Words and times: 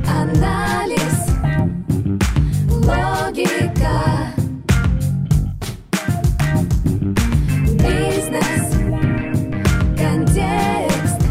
Психоанализ, 0.00 1.18
логика, 2.68 3.96
бизнес, 7.78 8.66
контекст 9.96 11.22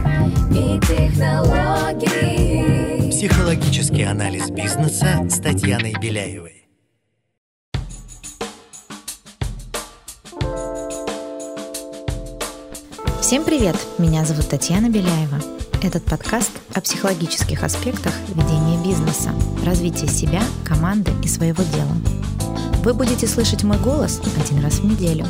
и 0.51 0.79
технологии. 0.87 2.31
Психологический 3.11 4.03
анализ 4.03 4.49
бизнеса 4.49 5.27
с 5.29 5.39
Татьяной 5.39 5.93
Беляевой. 6.01 6.58
Всем 13.29 13.43
привет! 13.43 13.75
Меня 13.99 14.25
зовут 14.25 14.49
Татьяна 14.49 14.89
Беляева. 14.89 15.39
Этот 15.83 16.03
подкаст 16.03 16.49
о 16.73 16.81
психологических 16.81 17.61
аспектах 17.61 18.11
ведения 18.29 18.83
бизнеса, 18.83 19.29
развития 19.63 20.07
себя, 20.07 20.41
команды 20.65 21.11
и 21.23 21.27
своего 21.27 21.61
дела. 21.61 21.93
Вы 22.83 22.95
будете 22.95 23.27
слышать 23.27 23.63
мой 23.63 23.77
голос 23.77 24.19
один 24.35 24.63
раз 24.63 24.79
в 24.79 24.85
неделю. 24.85 25.27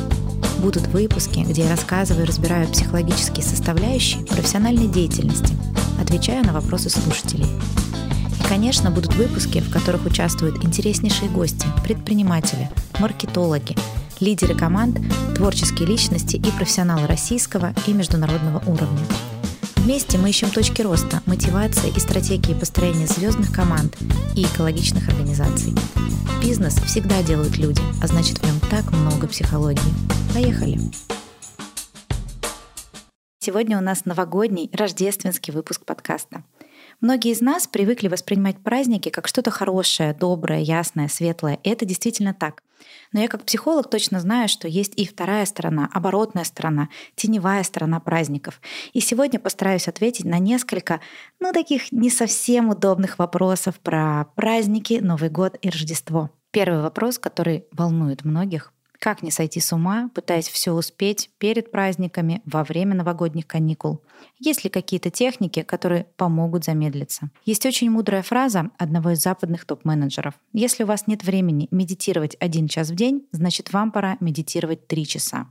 Будут 0.60 0.86
выпуски, 0.86 1.40
где 1.40 1.64
я 1.64 1.68
рассказываю 1.68 2.24
и 2.24 2.26
разбираю 2.26 2.68
психологические 2.68 3.44
составляющие 3.44 4.24
профессиональной 4.24 4.88
деятельности, 4.88 5.54
отвечаю 6.00 6.42
на 6.46 6.54
вопросы 6.54 6.88
слушателей. 6.88 7.48
И, 8.42 8.48
конечно, 8.48 8.90
будут 8.90 9.14
выпуски, 9.14 9.60
в 9.60 9.70
которых 9.70 10.06
участвуют 10.06 10.64
интереснейшие 10.64 11.30
гости, 11.30 11.66
предприниматели, 11.84 12.70
маркетологи– 12.98 13.76
лидеры 14.20 14.54
команд, 14.54 14.98
творческие 15.34 15.88
личности 15.88 16.36
и 16.36 16.50
профессионалы 16.52 17.06
российского 17.06 17.74
и 17.86 17.92
международного 17.92 18.58
уровня. 18.66 19.04
Вместе 19.76 20.18
мы 20.18 20.28
ищем 20.28 20.50
точки 20.50 20.82
роста, 20.82 21.22
мотивации 21.26 21.90
и 21.94 22.00
стратегии 22.00 22.52
построения 22.52 23.06
звездных 23.06 23.52
команд 23.52 23.96
и 24.36 24.44
экологичных 24.44 25.08
организаций. 25.08 25.74
Бизнес 26.42 26.74
всегда 26.74 27.22
делают 27.22 27.56
люди, 27.56 27.80
а 28.02 28.06
значит 28.06 28.38
в 28.38 28.46
нем 28.46 28.60
так 28.70 28.92
много 28.92 29.26
психологии. 29.26 29.80
Поехали! 30.34 30.78
Сегодня 33.38 33.78
у 33.78 33.80
нас 33.80 34.04
новогодний 34.04 34.70
рождественский 34.74 35.52
выпуск 35.52 35.86
подкаста. 35.86 36.44
Многие 37.00 37.32
из 37.32 37.40
нас 37.40 37.66
привыкли 37.66 38.08
воспринимать 38.08 38.62
праздники 38.62 39.08
как 39.08 39.26
что-то 39.26 39.50
хорошее, 39.50 40.12
доброе, 40.12 40.60
ясное, 40.60 41.08
светлое. 41.08 41.58
И 41.62 41.70
это 41.70 41.86
действительно 41.86 42.34
так. 42.34 42.62
Но 43.12 43.20
я 43.20 43.28
как 43.28 43.44
психолог 43.44 43.90
точно 43.90 44.20
знаю, 44.20 44.48
что 44.48 44.68
есть 44.68 44.92
и 44.96 45.06
вторая 45.06 45.44
сторона, 45.46 45.88
оборотная 45.92 46.44
сторона, 46.44 46.88
теневая 47.16 47.62
сторона 47.64 47.98
праздников. 47.98 48.60
И 48.92 49.00
сегодня 49.00 49.40
постараюсь 49.40 49.88
ответить 49.88 50.24
на 50.24 50.38
несколько, 50.38 51.00
ну, 51.40 51.52
таких 51.52 51.90
не 51.92 52.10
совсем 52.10 52.68
удобных 52.68 53.18
вопросов 53.18 53.80
про 53.80 54.26
праздники, 54.36 55.00
Новый 55.02 55.30
год 55.30 55.56
и 55.60 55.70
Рождество. 55.70 56.30
Первый 56.52 56.82
вопрос, 56.82 57.18
который 57.18 57.64
волнует 57.72 58.24
многих, 58.24 58.72
как 59.00 59.22
не 59.22 59.30
сойти 59.30 59.60
с 59.60 59.72
ума, 59.72 60.10
пытаясь 60.14 60.48
все 60.48 60.72
успеть 60.72 61.30
перед 61.38 61.72
праздниками, 61.72 62.42
во 62.44 62.62
время 62.62 62.94
новогодних 62.94 63.46
каникул? 63.46 64.02
Есть 64.38 64.62
ли 64.62 64.70
какие-то 64.70 65.10
техники, 65.10 65.62
которые 65.62 66.06
помогут 66.16 66.64
замедлиться? 66.64 67.30
Есть 67.46 67.64
очень 67.64 67.90
мудрая 67.90 68.22
фраза 68.22 68.70
одного 68.78 69.10
из 69.10 69.22
западных 69.22 69.64
топ-менеджеров. 69.64 70.34
Если 70.52 70.84
у 70.84 70.86
вас 70.86 71.06
нет 71.06 71.24
времени 71.24 71.66
медитировать 71.70 72.36
один 72.40 72.68
час 72.68 72.90
в 72.90 72.94
день, 72.94 73.26
значит 73.32 73.72
вам 73.72 73.90
пора 73.90 74.18
медитировать 74.20 74.86
три 74.86 75.06
часа. 75.06 75.48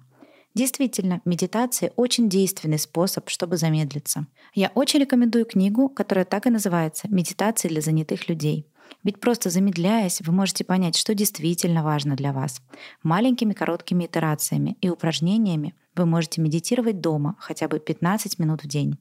Действительно, 0.55 1.21
медитация— 1.25 1.91
очень 1.95 2.29
действенный 2.29 2.79
способ, 2.79 3.29
чтобы 3.29 3.57
замедлиться. 3.57 4.27
Я 4.53 4.71
очень 4.75 4.99
рекомендую 4.99 5.45
книгу, 5.45 5.89
которая 5.89 6.25
так 6.25 6.47
и 6.47 6.49
называется 6.49 7.07
«Медитация 7.07 7.69
для 7.69 7.81
занятых 7.81 8.29
людей». 8.29 8.67
Ведь 9.03 9.19
просто 9.19 9.49
замедляясь, 9.49 10.21
вы 10.21 10.33
можете 10.33 10.63
понять, 10.63 10.95
что 10.95 11.13
действительно 11.13 11.83
важно 11.83 12.15
для 12.15 12.33
вас. 12.33 12.61
Маленькими 13.03 13.53
короткими 13.53 14.05
итерациями 14.05 14.77
и 14.81 14.89
упражнениями 14.89 15.75
вы 15.95 16.05
можете 16.05 16.41
медитировать 16.41 17.01
дома 17.01 17.35
хотя 17.39 17.67
бы 17.67 17.79
15 17.79 18.39
минут 18.39 18.63
в 18.63 18.67
день. 18.67 18.97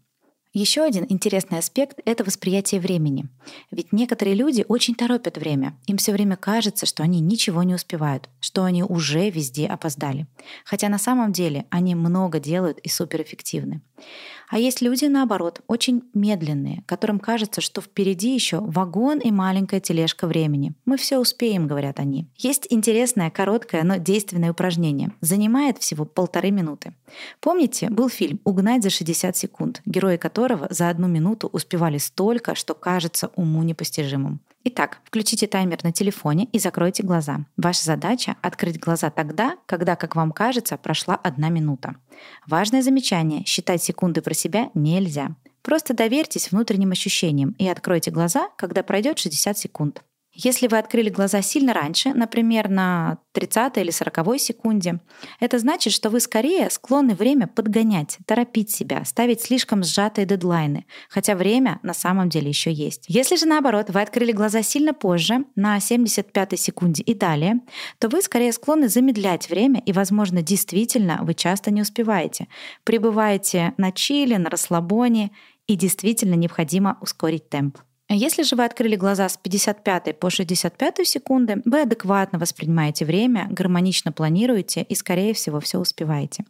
Еще 0.54 0.82
один 0.82 1.04
интересный 1.08 1.58
аспект— 1.58 2.00
это 2.06 2.24
восприятие 2.24 2.80
времени. 2.80 3.28
Ведь 3.70 3.92
некоторые 3.92 4.34
люди 4.34 4.64
очень 4.66 4.94
торопят 4.94 5.36
время. 5.36 5.78
Им 5.86 5.98
все 5.98 6.12
время 6.12 6.36
кажется, 6.36 6.86
что 6.86 7.02
они 7.02 7.20
ничего 7.20 7.62
не 7.64 7.74
успевают, 7.74 8.30
что 8.40 8.64
они 8.64 8.82
уже 8.82 9.28
везде 9.28 9.66
опоздали. 9.66 10.26
Хотя 10.64 10.88
на 10.88 10.98
самом 10.98 11.32
деле 11.32 11.66
они 11.68 11.94
много 11.94 12.40
делают 12.40 12.78
и 12.78 12.88
суперэффективны. 12.88 13.82
А 14.48 14.58
есть 14.58 14.80
люди, 14.80 15.04
наоборот, 15.04 15.60
очень 15.66 16.02
медленные, 16.14 16.82
которым 16.86 17.18
кажется, 17.18 17.60
что 17.60 17.80
впереди 17.82 18.34
еще 18.34 18.60
вагон 18.60 19.18
и 19.18 19.30
маленькая 19.30 19.80
тележка 19.80 20.26
времени. 20.26 20.72
Мы 20.86 20.96
все 20.96 21.18
успеем, 21.18 21.66
говорят 21.66 22.00
они. 22.00 22.26
Есть 22.36 22.66
интересное, 22.70 23.30
короткое, 23.30 23.84
но 23.84 23.96
действенное 23.96 24.52
упражнение. 24.52 25.12
Занимает 25.20 25.78
всего 25.78 26.06
полторы 26.06 26.50
минуты. 26.50 26.94
Помните, 27.40 27.90
был 27.90 28.08
фильм 28.08 28.40
«Угнать 28.44 28.82
за 28.82 28.90
60 28.90 29.36
секунд», 29.36 29.82
герои 29.84 30.16
которого 30.16 30.66
за 30.70 30.88
одну 30.88 31.08
минуту 31.08 31.48
успевали 31.52 31.98
столько, 31.98 32.54
что 32.54 32.74
кажется 32.74 33.30
уму 33.36 33.62
непостижимым. 33.62 34.40
Итак, 34.70 35.00
включите 35.04 35.46
таймер 35.46 35.82
на 35.82 35.92
телефоне 35.92 36.44
и 36.52 36.58
закройте 36.58 37.02
глаза. 37.02 37.46
Ваша 37.56 37.84
задача— 37.84 38.36
открыть 38.42 38.78
глаза 38.78 39.08
тогда, 39.08 39.56
когда, 39.64 39.96
как 39.96 40.14
вам 40.14 40.30
кажется, 40.30 40.76
прошла 40.76 41.14
одна 41.14 41.48
минута. 41.48 41.96
Важное 42.46 42.82
замечание— 42.82 43.44
считать 43.46 43.82
секунды 43.82 44.20
про 44.20 44.34
себя 44.34 44.68
нельзя. 44.74 45.36
Просто 45.62 45.94
доверьтесь 45.94 46.52
внутренним 46.52 46.92
ощущениям 46.92 47.52
и 47.52 47.66
откройте 47.66 48.10
глаза, 48.10 48.50
когда 48.58 48.82
пройдет 48.82 49.18
60 49.18 49.56
секунд. 49.56 50.02
Если 50.40 50.68
вы 50.68 50.78
открыли 50.78 51.10
глаза 51.10 51.42
сильно 51.42 51.74
раньше, 51.74 52.10
например, 52.14 52.68
на 52.68 53.18
30 53.32 53.76
или 53.78 53.90
40 53.90 54.38
секунде, 54.38 55.00
это 55.40 55.58
значит, 55.58 55.92
что 55.92 56.10
вы 56.10 56.20
скорее 56.20 56.70
склонны 56.70 57.16
время 57.16 57.48
подгонять, 57.48 58.18
торопить 58.24 58.70
себя, 58.70 59.04
ставить 59.04 59.40
слишком 59.40 59.82
сжатые 59.82 60.26
дедлайны, 60.26 60.86
хотя 61.08 61.34
время 61.34 61.80
на 61.82 61.92
самом 61.92 62.28
деле 62.28 62.50
еще 62.50 62.70
есть. 62.70 63.04
Если 63.08 63.34
же 63.34 63.46
наоборот, 63.46 63.90
вы 63.90 64.00
открыли 64.00 64.30
глаза 64.30 64.62
сильно 64.62 64.94
позже, 64.94 65.44
на 65.56 65.80
75 65.80 66.60
секунде 66.60 67.02
и 67.02 67.14
далее, 67.14 67.58
то 67.98 68.08
вы 68.08 68.22
скорее 68.22 68.52
склонны 68.52 68.88
замедлять 68.88 69.50
время 69.50 69.82
и, 69.84 69.92
возможно, 69.92 70.40
действительно 70.40 71.18
вы 71.22 71.34
часто 71.34 71.72
не 71.72 71.82
успеваете. 71.82 72.46
Пребываете 72.84 73.74
на 73.76 73.90
чиле, 73.90 74.38
на 74.38 74.50
расслабоне 74.50 75.32
и 75.66 75.74
действительно 75.74 76.34
необходимо 76.34 76.96
ускорить 77.00 77.48
темп. 77.48 77.78
Если 78.10 78.42
же 78.42 78.56
вы 78.56 78.64
открыли 78.64 78.96
глаза 78.96 79.28
с 79.28 79.36
55 79.36 80.18
по 80.18 80.30
65 80.30 81.06
секунды, 81.06 81.60
вы 81.66 81.82
адекватно 81.82 82.38
воспринимаете 82.38 83.04
время, 83.04 83.46
гармонично 83.50 84.12
планируете 84.12 84.82
и, 84.88 84.94
скорее 84.94 85.34
всего, 85.34 85.60
все 85.60 85.78
успеваете. 85.78 86.44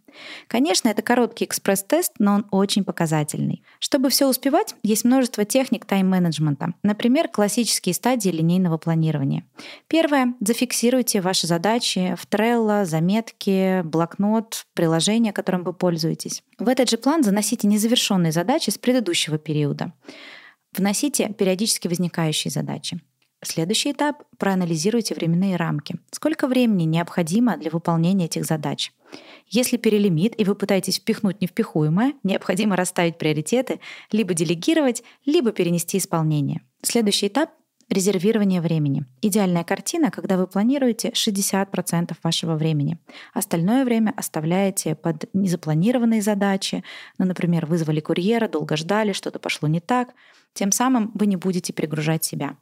Конечно, 0.46 0.88
это 0.88 1.02
короткий 1.02 1.44
экспресс-тест, 1.44 2.12
но 2.20 2.34
он 2.34 2.46
очень 2.52 2.84
показательный. 2.84 3.64
Чтобы 3.80 4.08
все 4.10 4.28
успевать, 4.28 4.76
есть 4.84 5.04
множество 5.04 5.44
техник 5.44 5.84
тайм-менеджмента. 5.84 6.74
Например, 6.84 7.26
классические 7.26 7.94
стадии 7.94 8.30
линейного 8.30 8.78
планирования. 8.78 9.44
Первое— 9.88 10.34
зафиксируйте 10.40 11.20
ваши 11.20 11.48
задачи 11.48 12.14
в 12.16 12.28
Trello, 12.28 12.84
заметки, 12.84 13.82
блокнот, 13.82 14.64
приложение, 14.74 15.32
которым 15.32 15.64
вы 15.64 15.72
пользуетесь. 15.72 16.44
В 16.60 16.68
этот 16.68 16.88
же 16.88 16.98
план 16.98 17.24
заносите 17.24 17.66
незавершенные 17.66 18.30
задачи 18.30 18.70
с 18.70 18.78
предыдущего 18.78 19.38
периода. 19.38 19.92
Вносите 20.78 21.34
периодически 21.36 21.88
возникающие 21.88 22.52
задачи. 22.52 23.00
Следующий 23.42 23.90
этап— 23.90 24.22
проанализируйте 24.38 25.14
временные 25.14 25.56
рамки. 25.56 25.96
Сколько 26.12 26.46
времени 26.46 26.84
необходимо 26.84 27.56
для 27.56 27.70
выполнения 27.70 28.26
этих 28.26 28.44
задач? 28.44 28.92
Если 29.48 29.76
перелимит, 29.76 30.38
и 30.38 30.44
вы 30.44 30.54
пытаетесь 30.54 30.98
впихнуть 30.98 31.40
невпихуемое, 31.40 32.14
необходимо 32.22 32.76
расставить 32.76 33.18
приоритеты, 33.18 33.80
либо 34.12 34.34
делегировать, 34.34 35.02
либо 35.24 35.50
перенести 35.50 35.98
исполнение. 35.98 36.62
Следующий 36.82 37.26
этап 37.26 37.50
Резервирование 37.90 38.60
времени. 38.60 39.06
Идеальная 39.22 39.64
картина, 39.64 40.10
когда 40.10 40.36
вы 40.36 40.46
планируете 40.46 41.08
60% 41.08 42.14
вашего 42.22 42.54
времени. 42.54 42.98
Остальное 43.32 43.86
время 43.86 44.12
оставляете 44.14 44.94
под 44.94 45.24
незапланированные 45.32 46.20
задачи. 46.20 46.84
Ну, 47.16 47.24
например, 47.24 47.64
вызвали 47.64 48.00
курьера, 48.00 48.46
долго 48.46 48.76
ждали, 48.76 49.12
что-то 49.12 49.38
пошло 49.38 49.68
не 49.68 49.80
так. 49.80 50.10
Тем 50.52 50.70
самым 50.70 51.12
вы 51.14 51.24
не 51.24 51.36
будете 51.36 51.72
перегружать 51.72 52.24
себя. 52.24 52.58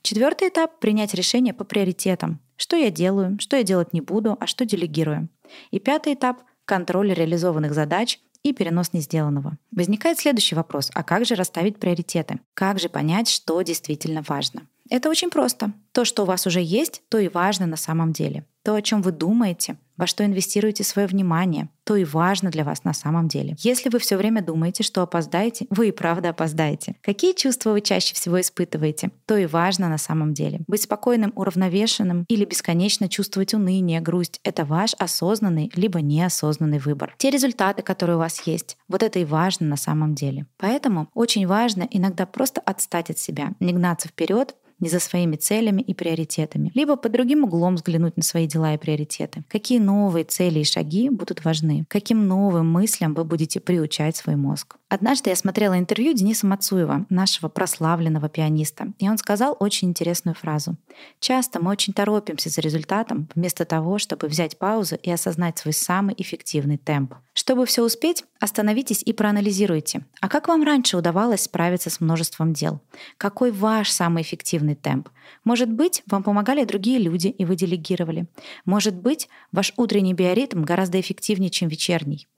Четвертый 0.00 0.48
этап— 0.48 0.78
принять 0.80 1.12
решение 1.12 1.52
по 1.52 1.64
приоритетам. 1.64 2.40
Что 2.56 2.74
я 2.74 2.90
делаю, 2.90 3.36
что 3.40 3.58
я 3.58 3.64
делать 3.64 3.92
не 3.92 4.00
буду, 4.00 4.38
а 4.40 4.46
что 4.46 4.64
делегирую. 4.64 5.28
И 5.70 5.80
пятый 5.80 6.14
этап— 6.14 6.40
контроль 6.64 7.12
реализованных 7.12 7.74
задач 7.74 8.20
и 8.42 8.52
перенос 8.52 8.92
несделанного. 8.92 9.58
Возникает 9.70 10.18
следующий 10.18 10.54
вопрос, 10.54 10.90
а 10.94 11.02
как 11.02 11.24
же 11.24 11.34
расставить 11.34 11.78
приоритеты? 11.78 12.40
Как 12.54 12.78
же 12.78 12.88
понять, 12.88 13.28
что 13.28 13.60
действительно 13.62 14.22
важно? 14.26 14.62
Это 14.92 15.08
очень 15.08 15.30
просто. 15.30 15.72
То, 15.92 16.04
что 16.04 16.24
у 16.24 16.26
вас 16.26 16.46
уже 16.46 16.60
есть, 16.60 17.00
то 17.08 17.16
и 17.16 17.28
важно 17.28 17.64
на 17.64 17.78
самом 17.78 18.12
деле. 18.12 18.44
То, 18.62 18.74
о 18.74 18.82
чем 18.82 19.00
вы 19.00 19.10
думаете, 19.10 19.78
во 19.96 20.06
что 20.06 20.24
инвестируете 20.24 20.84
свое 20.84 21.08
внимание, 21.08 21.70
то 21.84 21.96
и 21.96 22.04
важно 22.04 22.50
для 22.50 22.62
вас 22.62 22.84
на 22.84 22.92
самом 22.92 23.26
деле. 23.26 23.56
Если 23.58 23.88
вы 23.88 23.98
все 23.98 24.16
время 24.16 24.42
думаете, 24.42 24.82
что 24.82 25.02
опоздаете, 25.02 25.66
вы 25.70 25.88
и 25.88 25.92
правда 25.92 26.28
опоздаете. 26.28 26.96
Какие 27.02 27.32
чувства 27.32 27.70
вы 27.70 27.80
чаще 27.80 28.14
всего 28.14 28.40
испытываете, 28.40 29.10
то 29.26 29.36
и 29.36 29.46
важно 29.46 29.88
на 29.88 29.98
самом 29.98 30.34
деле. 30.34 30.60
Быть 30.66 30.82
спокойным, 30.82 31.32
уравновешенным 31.34 32.24
или 32.28 32.44
бесконечно 32.44 33.08
чувствовать 33.08 33.54
уныние, 33.54 34.00
грусть— 34.00 34.40
это 34.44 34.64
ваш 34.64 34.94
осознанный 34.98 35.70
либо 35.74 36.00
неосознанный 36.00 36.78
выбор. 36.78 37.14
Те 37.18 37.30
результаты, 37.30 37.82
которые 37.82 38.16
у 38.16 38.20
вас 38.20 38.46
есть, 38.46 38.76
вот 38.88 39.02
это 39.02 39.18
и 39.18 39.24
важно 39.24 39.66
на 39.66 39.76
самом 39.76 40.14
деле. 40.14 40.46
Поэтому 40.58 41.08
очень 41.14 41.46
важно 41.46 41.88
иногда 41.90 42.26
просто 42.26 42.60
отстать 42.60 43.10
от 43.10 43.18
себя, 43.18 43.52
не 43.58 43.72
гнаться 43.72 44.08
вперед, 44.08 44.54
не 44.82 44.88
за 44.88 45.00
своими 45.00 45.36
целями 45.36 45.80
и 45.80 45.94
приоритетами, 45.94 46.70
либо 46.74 46.96
под 46.96 47.12
другим 47.12 47.44
углом 47.44 47.76
взглянуть 47.76 48.16
на 48.16 48.22
свои 48.22 48.46
дела 48.46 48.74
и 48.74 48.78
приоритеты. 48.78 49.44
Какие 49.48 49.78
новые 49.78 50.24
цели 50.24 50.58
и 50.58 50.64
шаги 50.64 51.08
будут 51.08 51.44
важны? 51.44 51.86
Каким 51.88 52.26
новым 52.26 52.70
мыслям 52.70 53.14
вы 53.14 53.24
будете 53.24 53.60
приучать 53.60 54.16
свой 54.16 54.36
мозг? 54.36 54.76
Однажды 54.88 55.30
я 55.30 55.36
смотрела 55.36 55.78
интервью 55.78 56.12
Дениса 56.12 56.46
Мацуева, 56.46 57.06
нашего 57.08 57.48
прославленного 57.48 58.28
пианиста, 58.28 58.88
и 58.98 59.08
он 59.08 59.16
сказал 59.16 59.56
очень 59.58 59.88
интересную 59.88 60.34
фразу. 60.34 60.76
«Часто 61.18 61.62
мы 61.62 61.70
очень 61.70 61.94
торопимся 61.94 62.50
за 62.50 62.60
результатом, 62.60 63.26
вместо 63.34 63.64
того, 63.64 63.96
чтобы 63.96 64.26
взять 64.26 64.58
паузу 64.58 64.96
и 65.02 65.10
осознать 65.10 65.56
свой 65.56 65.72
самый 65.72 66.14
эффективный 66.18 66.76
темп. 66.76 67.14
Чтобы 67.32 67.64
все 67.64 67.82
успеть, 67.82 68.24
остановитесь 68.38 69.02
и 69.02 69.14
проанализируйте. 69.14 70.04
А 70.20 70.28
как 70.28 70.48
вам 70.48 70.62
раньше 70.62 70.98
удавалось 70.98 71.44
справиться 71.44 71.88
с 71.88 72.00
множеством 72.00 72.52
дел? 72.52 72.80
Какой 73.16 73.50
ваш 73.50 73.90
самый 73.90 74.22
эффективный 74.22 74.71
темп? 74.74 75.08
Может 75.44 75.70
быть, 75.70 76.02
вам 76.06 76.22
помогали 76.22 76.64
другие 76.64 76.98
люди, 76.98 77.28
и 77.28 77.44
вы 77.44 77.56
делегировали. 77.56 78.26
Может 78.64 78.94
быть, 78.94 79.28
ваш 79.52 79.72
утренний 79.76 80.14
биоритм 80.14 80.62
гораздо 80.62 81.00
эффективнее, 81.00 81.50
чем 81.50 81.68
вечерний. 81.68 82.28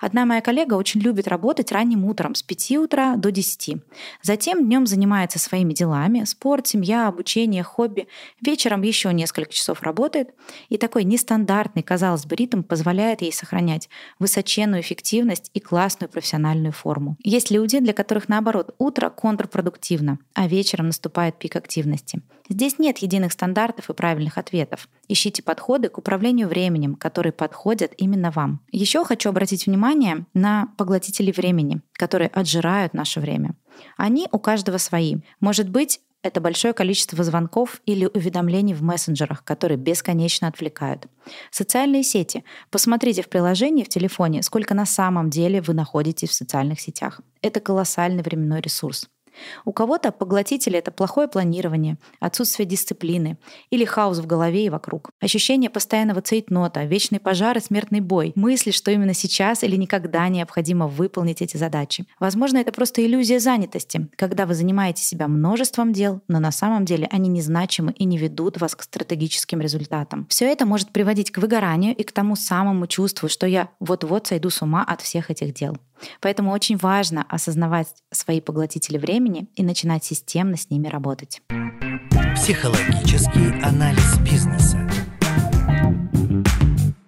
Одна 0.00 0.24
моя 0.24 0.40
коллега 0.40 0.74
очень 0.74 1.00
любит 1.00 1.28
работать 1.28 1.72
ранним 1.72 2.04
утром 2.04 2.34
с 2.34 2.42
5 2.42 2.70
утра 2.78 3.16
до 3.16 3.30
10. 3.30 3.76
Затем 4.22 4.64
днем 4.64 4.86
занимается 4.86 5.38
своими 5.38 5.72
делами, 5.72 6.24
спорт, 6.24 6.66
семья, 6.66 7.08
обучение, 7.08 7.62
хобби. 7.62 8.08
Вечером 8.40 8.82
еще 8.82 9.12
несколько 9.12 9.52
часов 9.52 9.82
работает. 9.82 10.30
И 10.68 10.78
такой 10.78 11.04
нестандартный, 11.04 11.82
казалось 11.82 12.24
бы, 12.26 12.36
ритм 12.36 12.62
позволяет 12.62 13.22
ей 13.22 13.32
сохранять 13.32 13.88
высоченную 14.18 14.80
эффективность 14.80 15.50
и 15.54 15.60
классную 15.60 16.10
профессиональную 16.10 16.72
форму. 16.72 17.16
Есть 17.22 17.50
люди, 17.50 17.78
для 17.78 17.92
которых 17.92 18.28
наоборот, 18.28 18.74
утро 18.78 19.10
контрпродуктивно, 19.10 20.18
а 20.34 20.46
вечером 20.46 20.86
наступает 20.86 21.38
пик 21.38 21.56
активности. 21.56 22.22
Здесь 22.48 22.78
нет 22.78 22.98
единых 22.98 23.32
стандартов 23.32 23.90
и 23.90 23.94
правильных 23.94 24.38
ответов. 24.38 24.88
Ищите 25.10 25.42
подходы 25.42 25.88
к 25.88 25.98
управлению 25.98 26.46
временем, 26.46 26.94
которые 26.94 27.32
подходят 27.32 27.92
именно 27.96 28.30
вам. 28.30 28.60
Еще 28.70 29.04
хочу 29.04 29.30
обратить 29.30 29.66
внимание 29.66 30.24
на 30.34 30.68
поглотители 30.78 31.32
времени, 31.32 31.80
которые 31.94 32.28
отжирают 32.28 32.94
наше 32.94 33.18
время. 33.18 33.56
Они 33.96 34.28
у 34.30 34.38
каждого 34.38 34.78
свои. 34.78 35.16
Может 35.40 35.68
быть, 35.68 36.00
это 36.22 36.40
большое 36.40 36.74
количество 36.74 37.24
звонков 37.24 37.80
или 37.86 38.06
уведомлений 38.06 38.72
в 38.72 38.84
мессенджерах, 38.84 39.42
которые 39.42 39.78
бесконечно 39.78 40.46
отвлекают. 40.46 41.08
Социальные 41.50 42.04
сети. 42.04 42.44
Посмотрите 42.70 43.22
в 43.22 43.28
приложении 43.28 43.82
в 43.82 43.88
телефоне, 43.88 44.44
сколько 44.44 44.74
на 44.74 44.86
самом 44.86 45.28
деле 45.28 45.60
вы 45.60 45.74
находитесь 45.74 46.28
в 46.28 46.34
социальных 46.34 46.80
сетях. 46.80 47.20
Это 47.42 47.58
колоссальный 47.58 48.22
временной 48.22 48.60
ресурс. 48.60 49.08
У 49.64 49.72
кого-то 49.72 50.12
поглотители— 50.12 50.78
это 50.78 50.90
плохое 50.90 51.28
планирование, 51.28 51.98
отсутствие 52.20 52.66
дисциплины 52.66 53.38
или 53.70 53.84
хаос 53.84 54.18
в 54.18 54.26
голове 54.26 54.66
и 54.66 54.70
вокруг. 54.70 55.10
Ощущение 55.20 55.70
постоянного 55.70 56.20
цейтнота, 56.20 56.84
вечный 56.84 57.20
пожар 57.20 57.56
и 57.56 57.60
смертный 57.60 58.00
бой, 58.00 58.32
мысли, 58.34 58.70
что 58.70 58.90
именно 58.90 59.14
сейчас 59.14 59.62
или 59.64 59.76
никогда 59.76 60.28
необходимо 60.28 60.86
выполнить 60.86 61.42
эти 61.42 61.56
задачи. 61.56 62.06
Возможно, 62.18 62.58
это 62.58 62.72
просто 62.72 63.04
иллюзия 63.04 63.40
занятости, 63.40 64.08
когда 64.16 64.46
вы 64.46 64.54
занимаете 64.54 65.02
себя 65.02 65.28
множеством 65.28 65.92
дел, 65.92 66.20
но 66.28 66.38
на 66.38 66.52
самом 66.52 66.84
деле 66.84 67.08
они 67.10 67.28
незначимы 67.28 67.92
и 67.92 68.04
не 68.04 68.18
ведут 68.18 68.60
вас 68.60 68.74
к 68.74 68.82
стратегическим 68.82 69.60
результатам. 69.60 70.26
Все 70.28 70.46
это 70.50 70.66
может 70.66 70.90
приводить 70.90 71.30
к 71.30 71.38
выгоранию 71.38 71.94
и 71.94 72.02
к 72.02 72.12
тому 72.12 72.36
самому 72.36 72.86
чувству, 72.86 73.28
что 73.28 73.46
я 73.46 73.68
вот-вот 73.80 74.26
сойду 74.26 74.50
с 74.50 74.62
ума 74.62 74.84
от 74.84 75.00
всех 75.00 75.30
этих 75.30 75.54
дел. 75.54 75.76
Поэтому 76.20 76.52
очень 76.52 76.76
важно 76.76 77.24
осознавать 77.28 77.88
свои 78.10 78.40
поглотители 78.40 78.98
времени 78.98 79.48
и 79.54 79.62
начинать 79.62 80.04
системно 80.04 80.56
с 80.56 80.70
ними 80.70 80.88
работать. 80.88 81.42
Психологический 82.34 83.52
анализ 83.62 84.18
бизнеса. 84.20 84.78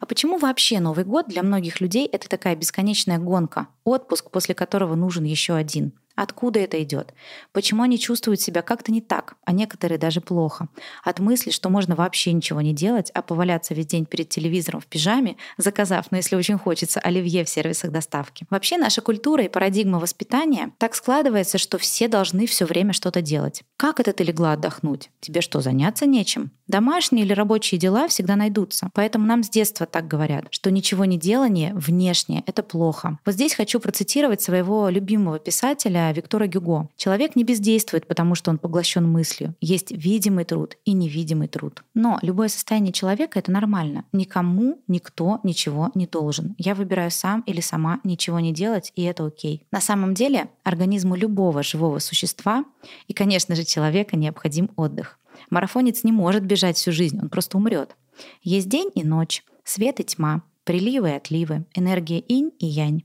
А 0.00 0.06
почему 0.06 0.38
вообще 0.38 0.80
Новый 0.80 1.04
год 1.04 1.28
для 1.28 1.42
многих 1.42 1.80
людей 1.80 2.06
это 2.06 2.28
такая 2.28 2.56
бесконечная 2.56 3.18
гонка, 3.18 3.68
отпуск, 3.84 4.30
после 4.30 4.54
которого 4.54 4.94
нужен 4.94 5.24
еще 5.24 5.54
один? 5.54 5.92
Откуда 6.14 6.60
это 6.60 6.82
идет? 6.82 7.14
Почему 7.52 7.82
они 7.82 7.98
чувствуют 7.98 8.40
себя 8.40 8.62
как-то 8.62 8.92
не 8.92 9.00
так, 9.00 9.34
а 9.44 9.52
некоторые 9.52 9.98
даже 9.98 10.20
плохо? 10.20 10.68
От 11.04 11.18
мысли, 11.18 11.50
что 11.50 11.68
можно 11.70 11.94
вообще 11.94 12.32
ничего 12.32 12.60
не 12.60 12.72
делать, 12.72 13.10
а 13.14 13.22
поваляться 13.22 13.74
весь 13.74 13.86
день 13.86 14.06
перед 14.06 14.28
телевизором 14.28 14.80
в 14.80 14.86
пижаме, 14.86 15.36
заказав, 15.56 16.06
ну 16.10 16.18
если 16.18 16.36
очень 16.36 16.58
хочется, 16.58 17.00
оливье 17.00 17.44
в 17.44 17.48
сервисах 17.48 17.90
доставки. 17.90 18.46
Вообще 18.50 18.76
наша 18.76 19.00
культура 19.00 19.44
и 19.44 19.48
парадигма 19.48 19.98
воспитания 19.98 20.72
так 20.78 20.94
складывается, 20.94 21.58
что 21.58 21.78
все 21.78 22.08
должны 22.08 22.46
все 22.46 22.64
время 22.64 22.92
что-то 22.92 23.22
делать. 23.22 23.62
Как 23.76 24.00
это 24.00 24.12
ты 24.12 24.24
легла 24.24 24.52
отдохнуть? 24.52 25.10
Тебе 25.20 25.40
что, 25.40 25.60
заняться 25.60 26.06
нечем? 26.06 26.52
Домашние 26.72 27.26
или 27.26 27.34
рабочие 27.34 27.78
дела 27.78 28.08
всегда 28.08 28.34
найдутся. 28.34 28.88
Поэтому 28.94 29.26
нам 29.26 29.42
с 29.42 29.50
детства 29.50 29.84
так 29.84 30.08
говорят, 30.08 30.46
что 30.50 30.70
ничего 30.70 31.04
не 31.04 31.18
делание 31.18 31.74
внешнее— 31.74 32.42
это 32.46 32.62
плохо. 32.62 33.18
Вот 33.26 33.34
здесь 33.34 33.54
хочу 33.54 33.78
процитировать 33.78 34.40
своего 34.40 34.88
любимого 34.88 35.38
писателя 35.38 36.10
Виктора 36.12 36.46
Гюго. 36.46 36.88
Человек 36.96 37.36
не 37.36 37.44
бездействует, 37.44 38.06
потому 38.06 38.34
что 38.34 38.50
он 38.50 38.56
поглощен 38.56 39.06
мыслью. 39.06 39.54
Есть 39.60 39.90
видимый 39.90 40.46
труд 40.46 40.78
и 40.86 40.94
невидимый 40.94 41.46
труд. 41.46 41.84
Но 41.92 42.18
любое 42.22 42.48
состояние 42.48 42.94
человека— 42.94 43.38
это 43.40 43.52
нормально. 43.52 44.06
Никому 44.14 44.80
никто 44.88 45.40
ничего 45.42 45.90
не 45.92 46.06
должен. 46.06 46.54
Я 46.56 46.74
выбираю 46.74 47.10
сам 47.10 47.42
или 47.42 47.60
сама 47.60 48.00
ничего 48.02 48.40
не 48.40 48.54
делать, 48.54 48.92
и 48.96 49.02
это 49.02 49.26
окей. 49.26 49.66
На 49.72 49.82
самом 49.82 50.14
деле 50.14 50.48
организму 50.64 51.16
любого 51.16 51.62
живого 51.62 51.98
существа 51.98 52.64
и, 53.08 53.12
конечно 53.12 53.54
же, 53.56 53.64
человека 53.64 54.16
необходим 54.16 54.70
отдых. 54.76 55.18
Марафонец 55.52 56.02
не 56.02 56.12
может 56.12 56.46
бежать 56.46 56.78
всю 56.78 56.92
жизнь, 56.92 57.18
он 57.20 57.28
просто 57.28 57.58
умрет. 57.58 57.94
Есть 58.42 58.70
день 58.70 58.90
и 58.94 59.04
ночь, 59.04 59.44
свет 59.64 60.00
и 60.00 60.04
тьма, 60.04 60.42
приливы 60.64 61.10
и 61.10 61.12
отливы, 61.12 61.66
энергия 61.74 62.20
инь 62.20 62.52
и 62.58 62.64
янь. 62.64 63.04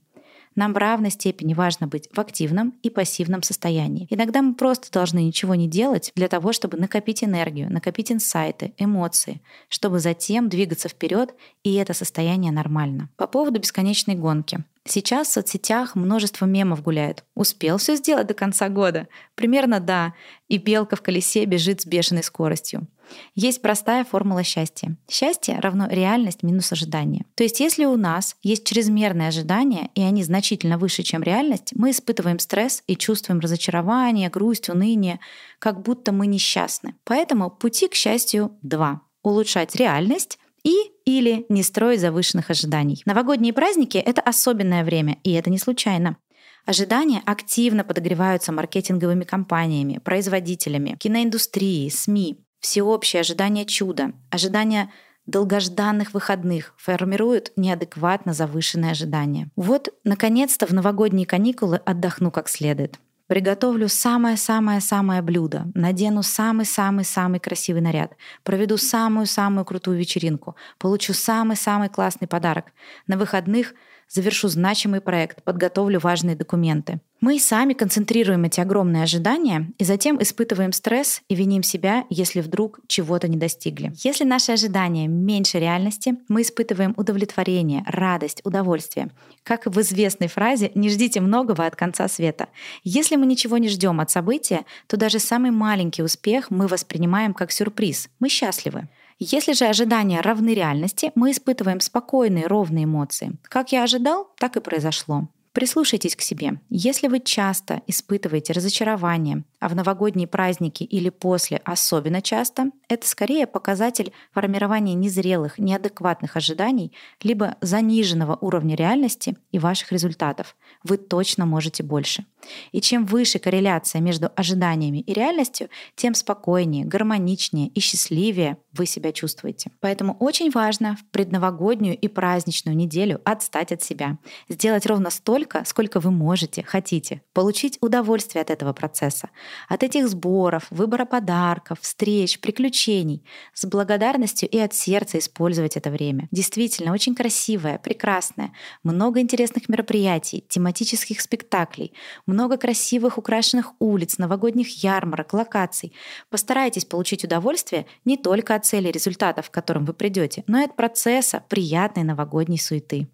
Нам 0.55 0.73
в 0.73 0.77
равной 0.77 1.11
степени 1.11 1.53
важно 1.53 1.87
быть 1.87 2.07
в 2.11 2.17
активном 2.19 2.73
и 2.83 2.89
пассивном 2.89 3.43
состоянии. 3.43 4.07
Иногда 4.09 4.41
мы 4.41 4.55
просто 4.55 4.89
должны 4.91 5.19
ничего 5.19 5.55
не 5.55 5.67
делать 5.67 6.13
для 6.15 6.29
того, 6.29 6.53
чтобы 6.53 6.77
накопить 6.77 7.21
энергию, 7.21 7.71
накопить 7.71 8.13
инсайты, 8.13 8.73
эмоции, 8.77 9.41
чтобы 9.67 9.99
затем 9.99 10.47
двигаться 10.47 10.87
вперед, 10.87 11.35
и 11.63 11.73
это 11.73 11.93
состояние 11.93 12.53
нормально. 12.53 13.09
По 13.17 13.27
поводу 13.27 13.59
бесконечной 13.59 14.15
гонки. 14.15 14.63
Сейчас 14.89 15.27
в 15.27 15.33
соцсетях 15.33 15.95
множество 15.95 16.45
мемов 16.45 16.81
гуляет. 16.81 17.23
Успел 17.35 17.77
все 17.77 17.95
сделать 17.95 18.27
до 18.27 18.33
конца 18.33 18.69
года? 18.69 19.07
Примерно 19.35 19.79
да. 19.79 20.13
И 20.47 20.57
белка 20.57 20.95
в 20.95 21.01
колесе 21.01 21.45
бежит 21.45 21.81
с 21.81 21.85
бешеной 21.85 22.23
скоростью. 22.23 22.87
Есть 23.35 23.61
простая 23.61 24.03
формула 24.03 24.43
счастья. 24.43 24.95
Счастье 25.09 25.59
равно 25.59 25.87
реальность 25.89 26.43
минус 26.43 26.71
ожидание. 26.71 27.25
То 27.35 27.43
есть 27.43 27.59
если 27.59 27.85
у 27.85 27.97
нас 27.97 28.35
есть 28.43 28.65
чрезмерные 28.65 29.29
ожидания, 29.29 29.89
и 29.95 30.01
они 30.01 30.23
значительно 30.23 30.77
выше, 30.77 31.03
чем 31.03 31.23
реальность, 31.23 31.73
мы 31.75 31.91
испытываем 31.91 32.39
стресс 32.39 32.83
и 32.87 32.95
чувствуем 32.95 33.39
разочарование, 33.39 34.29
грусть, 34.29 34.69
уныние, 34.69 35.19
как 35.59 35.81
будто 35.81 36.11
мы 36.11 36.27
несчастны. 36.27 36.95
Поэтому 37.03 37.49
пути 37.49 37.87
к 37.87 37.95
счастью 37.95 38.57
два. 38.61 39.01
Улучшать 39.23 39.75
реальность 39.75 40.39
и 40.63 40.75
или 41.07 41.45
не 41.47 41.63
строить 41.63 42.01
завышенных 42.01 42.49
ожиданий. 42.49 43.01
Новогодние 43.05 43.53
праздники— 43.53 43.97
это 44.05 44.21
особенное 44.21 44.83
время, 44.83 45.17
и 45.23 45.31
это 45.31 45.49
не 45.49 45.57
случайно. 45.57 46.17
Ожидания 46.65 47.21
активно 47.25 47.85
подогреваются 47.85 48.51
маркетинговыми 48.51 49.23
компаниями, 49.23 50.01
производителями, 50.03 50.97
киноиндустрией, 50.99 51.89
СМИ. 51.89 52.43
Всеобщее 52.59 53.21
ожидание 53.21 53.65
чуда, 53.65 54.11
ожидание 54.31 54.91
долгожданных 55.25 56.13
выходных 56.13 56.73
формируют 56.77 57.53
неадекватно 57.55 58.33
завышенные 58.33 58.91
ожидания. 58.91 59.49
Вот, 59.55 59.87
наконец-то, 60.03 60.65
в 60.65 60.73
новогодние 60.73 61.25
каникулы 61.25 61.77
отдохну 61.77 62.31
как 62.31 62.49
следует. 62.49 62.99
Приготовлю 63.27 63.89
самое-самое-самое 63.89 65.21
блюдо, 65.21 65.67
надену 65.73 66.23
самый-самый-самый 66.23 67.41
красивый 67.41 67.81
наряд, 67.81 68.15
проведу 68.43 68.77
самую-самую 68.77 69.65
крутую 69.65 69.97
вечеринку, 69.97 70.55
получу 70.79 71.13
самый-самый 71.13 71.89
классный 71.89 72.29
подарок. 72.29 72.67
На 73.05 73.17
выходных 73.17 73.73
завершу 74.07 74.47
значимый 74.47 75.01
проект, 75.01 75.43
подготовлю 75.43 75.99
важные 75.99 76.37
документы. 76.37 77.01
Мы 77.19 77.39
сами 77.39 77.73
концентрируем 77.73 78.43
эти 78.43 78.59
огромные 78.59 79.01
ожидания 79.01 79.71
и 79.79 79.83
затем 79.83 80.21
испытываем 80.21 80.71
стресс 80.71 81.23
и 81.27 81.33
виним 81.33 81.63
себя, 81.63 82.05
если 82.11 82.41
вдруг 82.41 82.79
чего-то 82.87 83.27
не 83.27 83.37
достигли. 83.37 83.91
Если 84.03 84.23
наши 84.23 84.51
ожидания 84.51 85.07
меньше 85.07 85.57
реальности, 85.57 86.15
мы 86.27 86.43
испытываем 86.43 86.93
удовлетворение, 86.95 87.83
радость, 87.87 88.41
удовольствие. 88.43 89.09
Как 89.41 89.65
в 89.65 89.81
известной 89.81 90.27
фразе 90.27 90.71
«не 90.75 90.89
ждите 90.89 91.19
многого 91.19 91.65
от 91.65 91.75
конца 91.75 92.07
света». 92.07 92.49
Если 92.83 93.15
мы 93.15 93.25
ничего 93.25 93.57
не 93.57 93.67
ждем 93.67 93.99
от 93.99 94.11
события, 94.11 94.65
то 94.85 94.95
даже 94.95 95.17
самый 95.17 95.49
маленький 95.49 96.03
успех 96.03 96.51
мы 96.51 96.67
воспринимаем 96.67 97.33
как 97.33 97.51
сюрприз. 97.51 98.09
Мы 98.19 98.29
счастливы. 98.29 98.89
Если 99.17 99.53
же 99.53 99.65
ожидания 99.65 100.21
равны 100.21 100.53
реальности, 100.53 101.11
мы 101.15 101.31
испытываем 101.31 101.79
спокойные, 101.79 102.45
ровные 102.45 102.85
эмоции. 102.85 103.33
Как 103.41 103.71
я 103.71 103.81
ожидал, 103.81 104.29
так 104.37 104.55
и 104.55 104.59
произошло. 104.59 105.27
Прислушайтесь 105.57 106.15
к 106.15 106.21
себе. 106.21 106.61
Если 106.69 107.07
вы 107.07 107.19
часто 107.19 107.81
испытываете 107.87 108.53
разочарование, 108.53 109.43
а 109.59 109.69
в 109.69 109.75
новогодние 109.75 110.27
праздники 110.27 110.83
или 110.83 111.09
после 111.09 111.57
особенно 111.65 112.21
часто, 112.21 112.69
это 112.87 113.07
скорее 113.07 113.47
показатель 113.47 114.13
формирования 114.31 114.93
незрелых, 114.93 115.57
неадекватных 115.57 116.37
ожиданий, 116.37 116.93
либо 117.23 117.55
заниженного 117.61 118.37
уровня 118.39 118.75
реальности 118.75 119.35
и 119.51 119.57
ваших 119.57 119.91
результатов. 119.91 120.55
Вы 120.83 120.97
точно 120.97 121.47
можете 121.47 121.81
больше. 121.81 122.27
И 122.71 122.79
чем 122.79 123.07
выше 123.07 123.39
корреляция 123.39 123.99
между 123.99 124.29
ожиданиями 124.35 124.99
и 124.99 125.11
реальностью, 125.11 125.69
тем 125.95 126.13
спокойнее, 126.13 126.85
гармоничнее 126.85 127.69
и 127.69 127.79
счастливее 127.79 128.59
вы 128.77 128.85
себя 128.85 129.11
чувствуете. 129.11 129.71
Поэтому 129.79 130.15
очень 130.19 130.51
важно 130.51 130.95
в 130.95 131.05
предновогоднюю 131.11 131.97
и 131.97 132.07
праздничную 132.07 132.75
неделю 132.75 133.21
отстать 133.25 133.71
от 133.71 133.81
себя, 133.81 134.17
сделать 134.49 134.85
ровно 134.85 135.09
столько, 135.09 135.63
сколько 135.65 135.99
вы 135.99 136.11
можете, 136.11 136.63
хотите, 136.63 137.21
получить 137.33 137.77
удовольствие 137.81 138.41
от 138.41 138.49
этого 138.49 138.73
процесса, 138.73 139.29
от 139.67 139.83
этих 139.83 140.07
сборов, 140.07 140.67
выбора 140.69 141.05
подарков, 141.05 141.79
встреч, 141.81 142.39
приключений, 142.39 143.23
с 143.53 143.65
благодарностью 143.65 144.47
и 144.49 144.57
от 144.59 144.73
сердца 144.73 145.17
использовать 145.17 145.75
это 145.77 145.89
время. 145.89 146.27
Действительно, 146.31 146.93
очень 146.93 147.15
красивое, 147.15 147.79
прекрасное, 147.79 148.53
много 148.83 149.19
интересных 149.19 149.69
мероприятий, 149.69 150.45
тематических 150.47 151.21
спектаклей, 151.21 151.93
много 152.25 152.57
красивых 152.57 153.17
украшенных 153.17 153.73
улиц, 153.79 154.17
новогодних 154.17 154.83
ярмарок, 154.83 155.33
локаций. 155.33 155.93
Постарайтесь 156.29 156.85
получить 156.85 157.23
удовольствие 157.23 157.85
не 158.05 158.17
только 158.17 158.55
от 158.55 158.65
цели 158.67 158.89
результатов, 158.89 159.49
к 159.49 159.53
которым 159.53 159.85
вы 159.85 159.93
придете, 159.93 160.43
но 160.47 160.59
и 160.59 160.65
от 160.65 160.75
процесса 160.75 161.41
приятной 161.47 162.03
новогодней 162.03 162.59
суеты. 162.59 163.07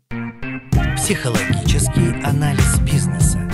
Психологический 0.96 2.14
анализ 2.24 2.80
бизнеса. 2.80 3.53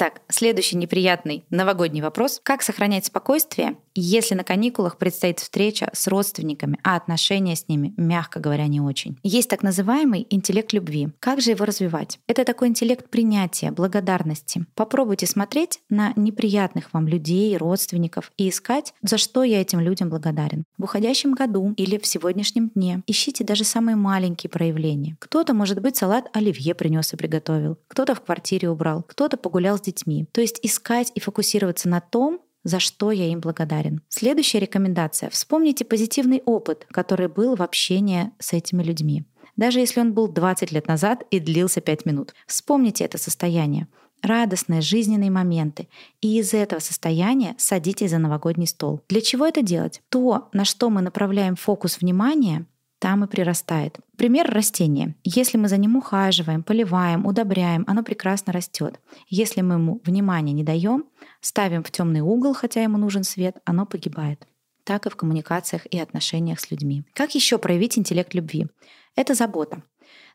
Итак, 0.00 0.22
следующий 0.30 0.78
неприятный 0.78 1.44
новогодний 1.50 2.00
вопрос. 2.00 2.40
Как 2.42 2.62
сохранять 2.62 3.04
спокойствие, 3.04 3.76
если 3.94 4.34
на 4.34 4.44
каникулах 4.44 4.96
предстоит 4.96 5.40
встреча 5.40 5.90
с 5.92 6.06
родственниками, 6.06 6.78
а 6.82 6.96
отношения 6.96 7.54
с 7.54 7.68
ними, 7.68 7.92
мягко 7.98 8.40
говоря, 8.40 8.66
не 8.66 8.80
очень? 8.80 9.18
Есть 9.22 9.50
так 9.50 9.62
называемый 9.62 10.26
интеллект 10.30 10.72
любви. 10.72 11.10
Как 11.20 11.42
же 11.42 11.50
его 11.50 11.66
развивать? 11.66 12.18
Это 12.26 12.46
такой 12.46 12.68
интеллект 12.68 13.10
принятия, 13.10 13.72
благодарности. 13.72 14.64
Попробуйте 14.74 15.26
смотреть 15.26 15.80
на 15.90 16.14
неприятных 16.16 16.94
вам 16.94 17.06
людей, 17.06 17.54
родственников 17.58 18.32
и 18.38 18.48
искать, 18.48 18.94
за 19.02 19.18
что 19.18 19.42
я 19.42 19.60
этим 19.60 19.80
людям 19.80 20.08
благодарен. 20.08 20.64
В 20.78 20.84
уходящем 20.84 21.34
году 21.34 21.74
или 21.76 21.98
в 21.98 22.06
сегодняшнем 22.06 22.70
дне 22.70 23.02
ищите 23.06 23.44
даже 23.44 23.64
самые 23.64 23.96
маленькие 23.96 24.48
проявления. 24.48 25.18
Кто-то, 25.18 25.52
может 25.52 25.82
быть, 25.82 25.98
салат 25.98 26.24
оливье 26.32 26.74
принес 26.74 27.12
и 27.12 27.18
приготовил, 27.18 27.76
кто-то 27.88 28.14
в 28.14 28.22
квартире 28.22 28.70
убрал, 28.70 29.02
кто-то 29.02 29.36
погулял 29.36 29.76
с 29.76 29.89
детьми. 29.90 30.26
То 30.32 30.40
есть 30.40 30.58
искать 30.62 31.12
и 31.14 31.20
фокусироваться 31.20 31.88
на 31.88 32.00
том, 32.00 32.40
за 32.64 32.78
что 32.78 33.10
я 33.10 33.26
им 33.28 33.40
благодарен. 33.40 34.02
Следующая 34.08 34.58
рекомендация. 34.60 35.30
Вспомните 35.30 35.84
позитивный 35.84 36.42
опыт, 36.44 36.86
который 36.90 37.28
был 37.28 37.56
в 37.56 37.62
общении 37.62 38.30
с 38.38 38.52
этими 38.52 38.82
людьми. 38.82 39.24
Даже 39.56 39.80
если 39.80 40.00
он 40.00 40.12
был 40.12 40.28
20 40.28 40.72
лет 40.72 40.86
назад 40.86 41.24
и 41.30 41.40
длился 41.40 41.80
5 41.80 42.06
минут. 42.06 42.34
Вспомните 42.46 43.04
это 43.04 43.18
состояние 43.18 43.88
радостные 44.22 44.80
жизненные 44.80 45.30
моменты. 45.30 45.88
И 46.20 46.38
из 46.38 46.54
этого 46.54 46.80
состояния 46.80 47.54
садитесь 47.58 48.10
за 48.10 48.18
новогодний 48.18 48.66
стол. 48.66 49.00
Для 49.08 49.20
чего 49.20 49.46
это 49.46 49.62
делать? 49.62 50.02
То, 50.08 50.48
на 50.52 50.64
что 50.64 50.90
мы 50.90 51.00
направляем 51.00 51.56
фокус 51.56 52.00
внимания, 52.00 52.66
там 53.00 53.24
и 53.24 53.26
прирастает. 53.26 53.98
Пример 54.16 54.48
растения. 54.48 55.16
Если 55.24 55.56
мы 55.58 55.68
за 55.68 55.78
ним 55.78 55.96
ухаживаем, 55.96 56.62
поливаем, 56.62 57.26
удобряем, 57.26 57.84
оно 57.88 58.04
прекрасно 58.04 58.52
растет. 58.52 59.00
Если 59.28 59.62
мы 59.62 59.74
ему 59.74 60.00
внимания 60.04 60.52
не 60.52 60.62
даем, 60.62 61.06
ставим 61.40 61.82
в 61.82 61.90
темный 61.90 62.20
угол, 62.20 62.54
хотя 62.54 62.82
ему 62.82 62.98
нужен 62.98 63.24
свет, 63.24 63.56
оно 63.64 63.86
погибает. 63.86 64.46
Так 64.84 65.06
и 65.06 65.10
в 65.10 65.16
коммуникациях 65.16 65.86
и 65.86 65.98
отношениях 65.98 66.60
с 66.60 66.70
людьми. 66.70 67.04
Как 67.14 67.34
еще 67.34 67.58
проявить 67.58 67.98
интеллект 67.98 68.34
любви? 68.34 68.68
Это 69.16 69.34
забота. 69.34 69.82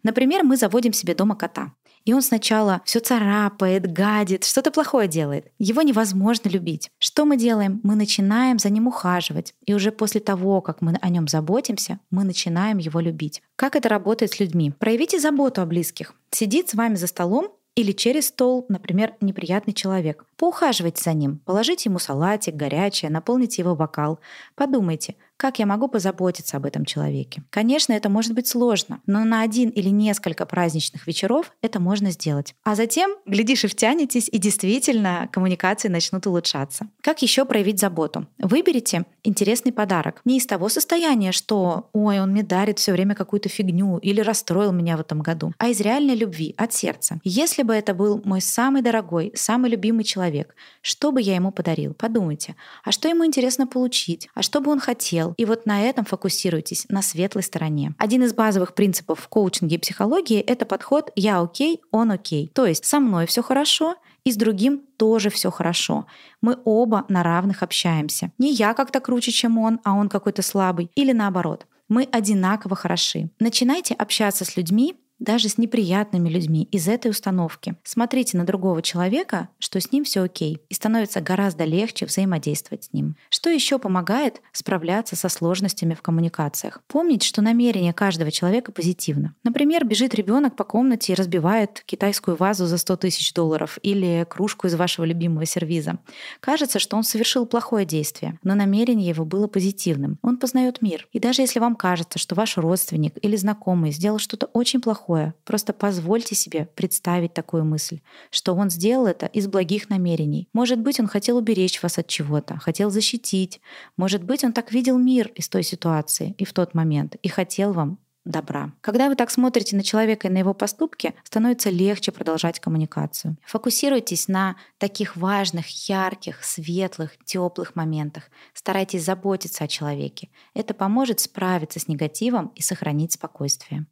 Например, 0.05 0.43
мы 0.43 0.55
заводим 0.55 0.93
себе 0.93 1.15
дома 1.15 1.35
кота. 1.35 1.73
И 2.05 2.13
он 2.13 2.21
сначала 2.21 2.81
все 2.85 2.99
царапает, 2.99 3.91
гадит, 3.91 4.43
что-то 4.43 4.69
плохое 4.69 5.07
делает. 5.07 5.51
Его 5.57 5.81
невозможно 5.81 6.47
любить. 6.47 6.91
Что 6.99 7.25
мы 7.25 7.37
делаем? 7.37 7.79
Мы 7.81 7.95
начинаем 7.95 8.59
за 8.59 8.69
ним 8.69 8.87
ухаживать. 8.87 9.55
И 9.65 9.73
уже 9.73 9.91
после 9.91 10.21
того, 10.21 10.61
как 10.61 10.83
мы 10.83 10.93
о 11.01 11.09
нем 11.09 11.27
заботимся, 11.27 11.99
мы 12.11 12.23
начинаем 12.23 12.77
его 12.77 12.99
любить. 12.99 13.41
Как 13.55 13.75
это 13.75 13.89
работает 13.89 14.31
с 14.31 14.39
людьми? 14.39 14.71
Проявите 14.77 15.19
заботу 15.19 15.63
о 15.63 15.65
близких. 15.65 16.13
Сидит 16.29 16.69
с 16.69 16.75
вами 16.75 16.93
за 16.93 17.07
столом 17.07 17.49
или 17.75 17.91
через 17.91 18.27
стол, 18.27 18.65
например, 18.69 19.15
неприятный 19.21 19.73
человек. 19.73 20.25
Поухаживайте 20.37 21.03
за 21.03 21.13
ним, 21.13 21.39
положите 21.45 21.89
ему 21.89 21.99
салатик, 21.99 22.55
горячее, 22.55 23.11
наполните 23.11 23.61
его 23.63 23.75
бокал. 23.75 24.19
Подумайте, 24.55 25.15
как 25.37 25.59
я 25.59 25.65
могу 25.65 25.87
позаботиться 25.87 26.57
об 26.57 26.65
этом 26.65 26.85
человеке? 26.85 27.43
Конечно, 27.49 27.93
это 27.93 28.09
может 28.09 28.33
быть 28.33 28.47
сложно, 28.47 29.01
но 29.05 29.23
на 29.23 29.41
один 29.41 29.69
или 29.69 29.89
несколько 29.89 30.45
праздничных 30.45 31.07
вечеров 31.07 31.51
это 31.61 31.79
можно 31.79 32.11
сделать. 32.11 32.55
А 32.63 32.75
затем, 32.75 33.15
глядишь, 33.25 33.63
и 33.63 33.67
втянетесь, 33.67 34.29
и 34.31 34.37
действительно 34.37 35.29
коммуникации 35.31 35.89
начнут 35.89 36.25
улучшаться. 36.27 36.87
Как 37.01 37.21
еще 37.21 37.45
проявить 37.45 37.79
заботу? 37.79 38.27
Выберите 38.37 39.05
интересный 39.25 39.71
подарок. 39.71 40.21
Не 40.25 40.37
из 40.37 40.45
того 40.45 40.69
состояния, 40.69 41.31
что 41.31 41.89
«Ой, 41.93 42.19
он 42.19 42.31
мне 42.31 42.43
дарит 42.43 42.79
все 42.79 42.91
время 42.91 43.15
какую-то 43.15 43.49
фигню» 43.49 43.97
или 43.97 44.21
«расстроил 44.21 44.71
меня 44.71 44.97
в 44.97 45.01
этом 45.01 45.21
году», 45.21 45.53
а 45.57 45.67
из 45.67 45.79
реальной 45.81 46.15
любви, 46.15 46.53
от 46.57 46.73
сердца. 46.73 47.19
Если 47.23 47.63
бы 47.63 47.73
это 47.73 47.93
был 47.93 48.21
мой 48.23 48.41
самый 48.41 48.81
дорогой, 48.81 49.31
самый 49.35 49.69
любимый 49.71 50.03
человек, 50.03 50.55
что 50.81 51.11
бы 51.11 51.21
я 51.21 51.35
ему 51.35 51.51
подарил? 51.51 51.93
Подумайте, 51.93 52.55
а 52.83 52.91
что 52.91 53.07
ему 53.07 53.25
интересно 53.25 53.67
получить? 53.67 54.29
А 54.33 54.41
что 54.41 54.61
бы 54.61 54.71
он 54.71 54.79
хотел? 54.79 55.33
И 55.37 55.45
вот 55.45 55.65
на 55.65 55.81
этом 55.81 56.05
фокусируйтесь, 56.05 56.85
на 56.89 57.01
светлой 57.01 57.43
стороне. 57.43 57.93
Один 57.97 58.23
из 58.23 58.33
базовых 58.33 58.75
принципов 58.75 59.19
в 59.19 59.27
коучинге 59.27 59.75
и 59.75 59.79
психологии— 59.79 60.39
это 60.41 60.65
подход 60.65 61.11
«я 61.15 61.41
окей, 61.41 61.81
он 61.91 62.11
окей». 62.11 62.51
То 62.53 62.65
есть 62.65 62.85
со 62.85 62.99
мной 62.99 63.25
все 63.25 63.41
хорошо, 63.41 63.95
и 64.25 64.31
с 64.31 64.37
другим 64.37 64.81
тоже 64.97 65.29
все 65.29 65.51
хорошо. 65.51 66.07
Мы 66.41 66.57
оба 66.65 67.05
на 67.07 67.23
равных 67.23 67.63
общаемся. 67.63 68.31
Не 68.37 68.51
я 68.51 68.73
как-то 68.73 68.99
круче, 68.99 69.31
чем 69.31 69.57
он, 69.57 69.79
а 69.83 69.93
он 69.93 70.09
какой-то 70.09 70.41
слабый. 70.41 70.91
Или 70.95 71.11
наоборот. 71.11 71.67
Мы 71.87 72.09
одинаково 72.11 72.75
хороши. 72.75 73.29
Начинайте 73.39 73.93
общаться 73.93 74.43
с 74.43 74.57
людьми, 74.57 74.95
даже 75.19 75.49
с 75.49 75.57
неприятными 75.57 76.29
людьми 76.29 76.67
из 76.71 76.87
этой 76.87 77.11
установки. 77.11 77.75
Смотрите 77.83 78.37
на 78.37 78.45
другого 78.45 78.81
человека, 78.81 79.49
что 79.59 79.79
с 79.79 79.91
ним 79.91 80.03
все 80.03 80.23
окей, 80.23 80.61
и 80.69 80.73
становится 80.73 81.21
гораздо 81.21 81.63
легче 81.63 82.05
взаимодействовать 82.05 82.85
с 82.85 82.93
ним. 82.93 83.15
Что 83.29 83.49
еще 83.49 83.79
помогает 83.79 84.41
справляться 84.51 85.15
со 85.15 85.29
сложностями 85.29 85.93
в 85.93 86.01
коммуникациях? 86.01 86.81
Помнить, 86.87 87.23
что 87.23 87.41
намерение 87.41 87.93
каждого 87.93 88.31
человека 88.31 88.71
позитивно. 88.71 89.35
Например, 89.43 89.85
бежит 89.85 90.13
ребенок 90.15 90.55
по 90.55 90.63
комнате 90.63 91.13
и 91.13 91.15
разбивает 91.15 91.83
китайскую 91.85 92.35
вазу 92.37 92.65
за 92.65 92.77
100 92.77 92.97
тысяч 92.97 93.33
долларов 93.33 93.79
или 93.83 94.25
кружку 94.29 94.67
из 94.67 94.75
вашего 94.75 95.05
любимого 95.05 95.45
сервиза. 95.45 95.99
Кажется, 96.39 96.79
что 96.79 96.97
он 96.97 97.03
совершил 97.03 97.45
плохое 97.45 97.85
действие, 97.85 98.39
но 98.43 98.55
намерение 98.55 99.09
его 99.09 99.25
было 99.25 99.47
позитивным. 99.47 100.19
Он 100.21 100.37
познает 100.37 100.81
мир. 100.81 101.07
И 101.13 101.19
даже 101.19 101.41
если 101.41 101.59
вам 101.59 101.75
кажется, 101.75 102.19
что 102.19 102.35
ваш 102.35 102.57
родственник 102.57 103.17
или 103.21 103.35
знакомый 103.35 103.91
сделал 103.91 104.19
что-то 104.19 104.47
очень 104.47 104.81
плохое, 104.81 105.04
плохое. 105.05 105.33
Просто 105.43 105.73
позвольте 105.73 106.35
себе 106.35 106.67
представить 106.75 107.33
такую 107.33 107.63
мысль, 107.63 107.99
что 108.31 108.55
он 108.55 108.69
сделал 108.69 109.07
это 109.07 109.27
из 109.27 109.47
благих 109.47 109.89
намерений. 109.89 110.47
Может 110.53 110.79
быть, 110.79 110.99
он 110.99 111.07
хотел 111.07 111.37
уберечь 111.37 111.81
вас 111.83 111.97
от 111.97 112.07
чего-то, 112.07 112.57
хотел 112.57 112.89
защитить. 112.89 113.61
Может 113.97 114.23
быть, 114.23 114.43
он 114.43 114.53
так 114.53 114.71
видел 114.71 114.97
мир 114.97 115.31
из 115.35 115.47
той 115.49 115.63
ситуации 115.63 116.35
и 116.37 116.45
в 116.45 116.53
тот 116.53 116.73
момент 116.73 117.15
и 117.23 117.27
хотел 117.27 117.73
вам 117.73 117.97
добра. 118.25 118.71
Когда 118.81 119.07
вы 119.07 119.15
так 119.15 119.29
смотрите 119.29 119.75
на 119.75 119.83
человека 119.83 120.27
и 120.27 120.31
на 120.31 120.39
его 120.39 120.53
поступки, 120.53 121.13
становится 121.23 121.69
легче 121.69 122.11
продолжать 122.11 122.59
коммуникацию. 122.59 123.37
Фокусируйтесь 123.45 124.27
на 124.27 124.55
таких 124.77 125.15
важных, 125.15 125.67
ярких, 125.87 126.43
светлых, 126.43 127.11
теплых 127.23 127.75
моментах. 127.75 128.25
Старайтесь 128.53 129.05
заботиться 129.05 129.63
о 129.63 129.67
человеке. 129.67 130.29
Это 130.53 130.73
поможет 130.73 131.19
справиться 131.19 131.79
с 131.79 131.87
негативом 131.87 132.51
и 132.55 132.61
сохранить 132.61 133.13
спокойствие. 133.13 133.85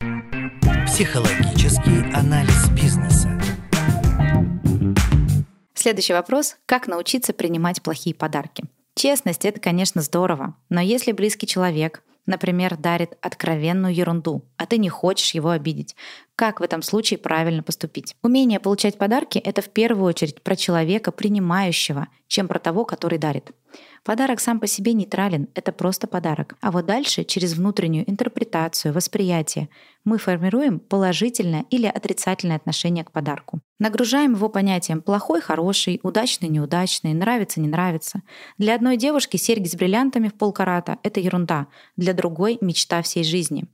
Психологический 0.87 2.11
анализ 2.13 2.69
бизнеса. 2.69 3.29
Следующий 5.73 6.13
вопрос. 6.13 6.57
Как 6.65 6.87
научиться 6.87 7.33
принимать 7.33 7.81
плохие 7.81 8.15
подарки? 8.15 8.63
Честность— 8.95 9.43
это, 9.45 9.59
конечно, 9.59 10.01
здорово, 10.01 10.55
но 10.69 10.79
если 10.79 11.11
близкий 11.11 11.47
человек, 11.47 12.03
например, 12.25 12.77
дарит 12.77 13.17
откровенную 13.21 13.93
ерунду, 13.93 14.45
а 14.57 14.65
ты 14.65 14.77
не 14.77 14.89
хочешь 14.89 15.33
его 15.33 15.49
обидеть, 15.49 15.95
как 16.35 16.59
в 16.59 16.63
этом 16.63 16.81
случае 16.81 17.19
правильно 17.19 17.61
поступить? 17.61 18.15
Умение 18.23 18.59
получать 18.59 18.97
подарки— 18.97 19.37
это 19.43 19.61
в 19.61 19.69
первую 19.69 20.05
очередь 20.05 20.41
про 20.41 20.55
человека, 20.55 21.11
принимающего, 21.11 22.07
чем 22.27 22.47
про 22.47 22.57
того, 22.59 22.85
который 22.85 23.19
дарит. 23.19 23.51
Подарок 24.03 24.39
сам 24.39 24.59
по 24.59 24.67
себе 24.67 24.93
нейтрален, 24.93 25.47
это 25.53 25.71
просто 25.71 26.07
подарок. 26.07 26.55
А 26.59 26.71
вот 26.71 26.85
дальше, 26.85 27.23
через 27.23 27.53
внутреннюю 27.53 28.09
интерпретацию, 28.09 28.93
восприятие, 28.93 29.69
мы 30.03 30.17
формируем 30.17 30.79
положительное 30.79 31.65
или 31.69 31.85
отрицательное 31.85 32.57
отношение 32.57 33.05
к 33.05 33.11
подарку. 33.11 33.61
Нагружаем 33.79 34.33
его 34.33 34.49
понятием 34.49 35.01
плохой, 35.01 35.39
хороший, 35.39 35.99
удачный, 36.03 36.49
неудачный, 36.49 37.13
нравится, 37.13 37.61
не 37.61 37.67
нравится. 37.67 38.23
Для 38.57 38.75
одной 38.75 38.97
девушки 38.97 39.37
серьги 39.37 39.67
с 39.67 39.75
бриллиантами 39.75 40.27
в 40.27 40.33
полкарата— 40.33 40.97
это 41.03 41.19
ерунда, 41.19 41.67
для 41.95 42.13
другой— 42.13 42.57
мечта 42.61 43.01
всей 43.03 43.23
жизни. 43.23 43.67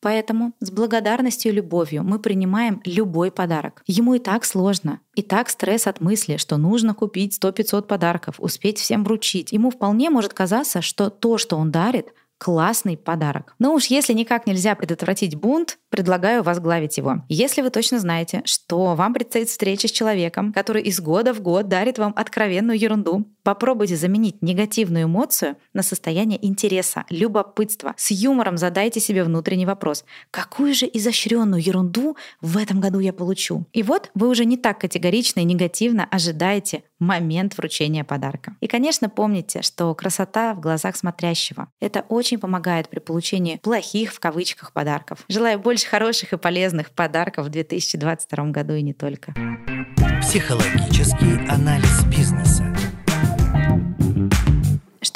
Поэтому 0.00 0.52
с 0.60 0.70
благодарностью 0.70 1.52
и 1.52 1.54
любовью 1.56 2.04
мы 2.04 2.18
принимаем 2.18 2.80
любой 2.84 3.30
подарок. 3.30 3.82
Ему 3.86 4.14
и 4.14 4.18
так 4.18 4.44
сложно, 4.44 5.00
и 5.14 5.22
так 5.22 5.48
стресс 5.48 5.86
от 5.86 6.00
мысли, 6.00 6.36
что 6.36 6.56
нужно 6.56 6.94
купить 6.94 7.38
100-500 7.42 7.82
подарков, 7.82 8.36
успеть 8.38 8.78
всем 8.78 9.04
вручить. 9.04 9.52
Ему 9.52 9.70
вполне 9.70 10.10
может 10.10 10.32
казаться, 10.32 10.82
что 10.82 11.10
то, 11.10 11.38
что 11.38 11.56
он 11.56 11.70
дарит, 11.70 12.12
классный 12.38 12.96
подарок. 12.96 13.54
Но 13.58 13.74
уж 13.74 13.86
если 13.86 14.12
никак 14.12 14.46
нельзя 14.46 14.74
предотвратить 14.74 15.34
бунт, 15.34 15.78
предлагаю 15.90 16.42
возглавить 16.42 16.96
его. 16.96 17.24
Если 17.28 17.62
вы 17.62 17.70
точно 17.70 17.98
знаете, 17.98 18.42
что 18.44 18.94
вам 18.94 19.12
предстоит 19.12 19.48
встреча 19.48 19.88
с 19.88 19.92
человеком, 19.92 20.52
который 20.52 20.82
из 20.82 21.00
года 21.00 21.34
в 21.34 21.42
год 21.42 21.68
дарит 21.68 21.98
вам 21.98 22.12
откровенную 22.16 22.78
ерунду, 22.78 23.26
попробуйте 23.48 23.96
заменить 23.96 24.42
негативную 24.42 25.04
эмоцию 25.04 25.56
на 25.72 25.82
состояние 25.82 26.38
интереса, 26.46 27.06
любопытства. 27.08 27.94
С 27.96 28.10
юмором 28.10 28.58
задайте 28.58 29.00
себе 29.00 29.24
внутренний 29.24 29.64
вопрос. 29.64 30.04
Какую 30.30 30.74
же 30.74 30.84
изощренную 30.92 31.62
ерунду 31.62 32.18
в 32.42 32.58
этом 32.58 32.78
году 32.78 32.98
я 32.98 33.14
получу? 33.14 33.64
И 33.72 33.82
вот 33.82 34.10
вы 34.12 34.28
уже 34.28 34.44
не 34.44 34.58
так 34.58 34.78
категорично 34.80 35.40
и 35.40 35.44
негативно 35.44 36.06
ожидаете 36.10 36.82
момент 36.98 37.56
вручения 37.56 38.04
подарка. 38.04 38.54
И, 38.60 38.66
конечно, 38.66 39.08
помните, 39.08 39.62
что 39.62 39.94
красота 39.94 40.52
в 40.52 40.60
глазах 40.60 40.94
смотрящего. 40.94 41.68
Это 41.80 42.04
очень 42.10 42.38
помогает 42.38 42.90
при 42.90 42.98
получении 42.98 43.56
плохих 43.56 44.12
в 44.12 44.20
кавычках 44.20 44.74
подарков. 44.74 45.24
Желаю 45.28 45.58
больше 45.58 45.86
хороших 45.86 46.34
и 46.34 46.36
полезных 46.36 46.90
подарков 46.90 47.46
в 47.46 47.48
2022 47.48 48.44
году 48.50 48.74
и 48.74 48.82
не 48.82 48.92
только. 48.92 49.32
Психологический 50.20 51.48
анализ 51.48 52.04
бизнеса. 52.04 52.77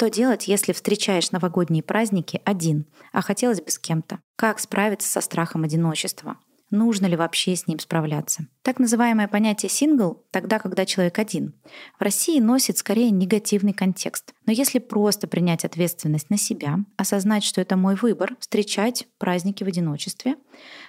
Что 0.03 0.09
делать, 0.09 0.49
если 0.49 0.73
встречаешь 0.73 1.31
новогодние 1.31 1.81
праздники 1.81 2.41
один, 2.43 2.87
а 3.13 3.21
хотелось 3.21 3.61
бы 3.61 3.71
с 3.71 3.79
кем-то? 3.79 4.19
Как 4.35 4.59
справиться 4.59 5.07
со 5.09 5.21
страхом 5.21 5.63
одиночества? 5.63 6.35
нужно 6.71 7.05
ли 7.05 7.15
вообще 7.15 7.55
с 7.55 7.67
ним 7.67 7.79
справляться. 7.79 8.47
Так 8.63 8.79
называемое 8.79 9.29
понятие 9.29 9.69
«сингл» 9.69 10.25
тогда, 10.31 10.59
когда 10.59 10.85
человек 10.85 11.19
один, 11.19 11.53
в 11.97 12.01
России 12.01 12.39
носит 12.41 12.79
скорее 12.79 13.11
негативный 13.11 13.71
контекст. 13.73 14.33
Но 14.45 14.51
если 14.51 14.79
просто 14.79 15.27
принять 15.27 15.63
ответственность 15.63 16.31
на 16.31 16.37
себя, 16.37 16.79
осознать, 16.97 17.43
что 17.43 17.61
это 17.61 17.77
мой 17.77 17.95
выбор, 17.95 18.35
встречать 18.39 19.07
праздники 19.19 19.63
в 19.63 19.67
одиночестве, 19.67 20.35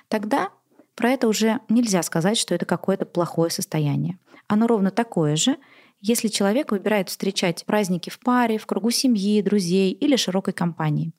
тогда 0.09 0.49
про 0.97 1.11
это 1.11 1.28
уже 1.28 1.61
нельзя 1.68 2.02
сказать, 2.02 2.38
что 2.38 2.54
это 2.54 2.64
какое-то 2.64 3.04
плохое 3.04 3.50
состояние. 3.50 4.18
Оно 4.49 4.66
ровно 4.66 4.90
такое 4.90 5.37
же, 5.37 5.56
если 6.04 6.28
человек 6.28 6.70
выбирает 6.70 7.08
встречать 7.08 7.64
праздники 7.64 8.11
в 8.11 8.18
паре, 8.18 8.58
в 8.58 8.66
кругу 8.66 8.90
семьи, 8.90 9.40
друзей 9.40 9.90
или 9.90 10.16
широкой 10.16 10.52
компании. 10.52 11.12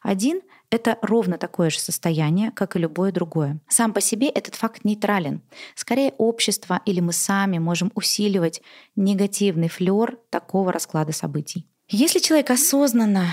Один 0.00 0.42
это 0.70 0.96
ровно 1.02 1.38
такое 1.38 1.70
же 1.70 1.80
состояние, 1.80 2.52
как 2.52 2.76
и 2.76 2.78
любое 2.78 3.10
другое. 3.10 3.58
Сам 3.68 3.92
по 3.92 4.00
себе 4.00 4.28
этот 4.28 4.54
факт 4.54 4.84
нейтрален. 4.84 5.42
Скорее, 5.74 6.14
общество 6.18 6.80
или 6.84 7.00
мы 7.00 7.12
сами 7.12 7.58
можем 7.58 7.90
усиливать 7.96 8.62
негативный 8.94 9.68
флер 9.68 10.18
такого 10.30 10.72
расклада 10.72 11.12
событий. 11.12 11.66
Если 11.88 12.20
человек 12.20 12.50
осознанно 12.50 13.26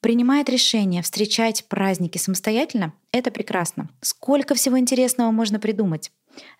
принимает 0.00 0.48
решение 0.48 1.02
встречать 1.02 1.66
праздники 1.68 2.18
самостоятельно, 2.18 2.94
это 3.12 3.30
прекрасно. 3.30 3.90
Сколько 4.00 4.54
всего 4.54 4.78
интересного 4.78 5.30
можно 5.30 5.60
придумать. 5.60 6.10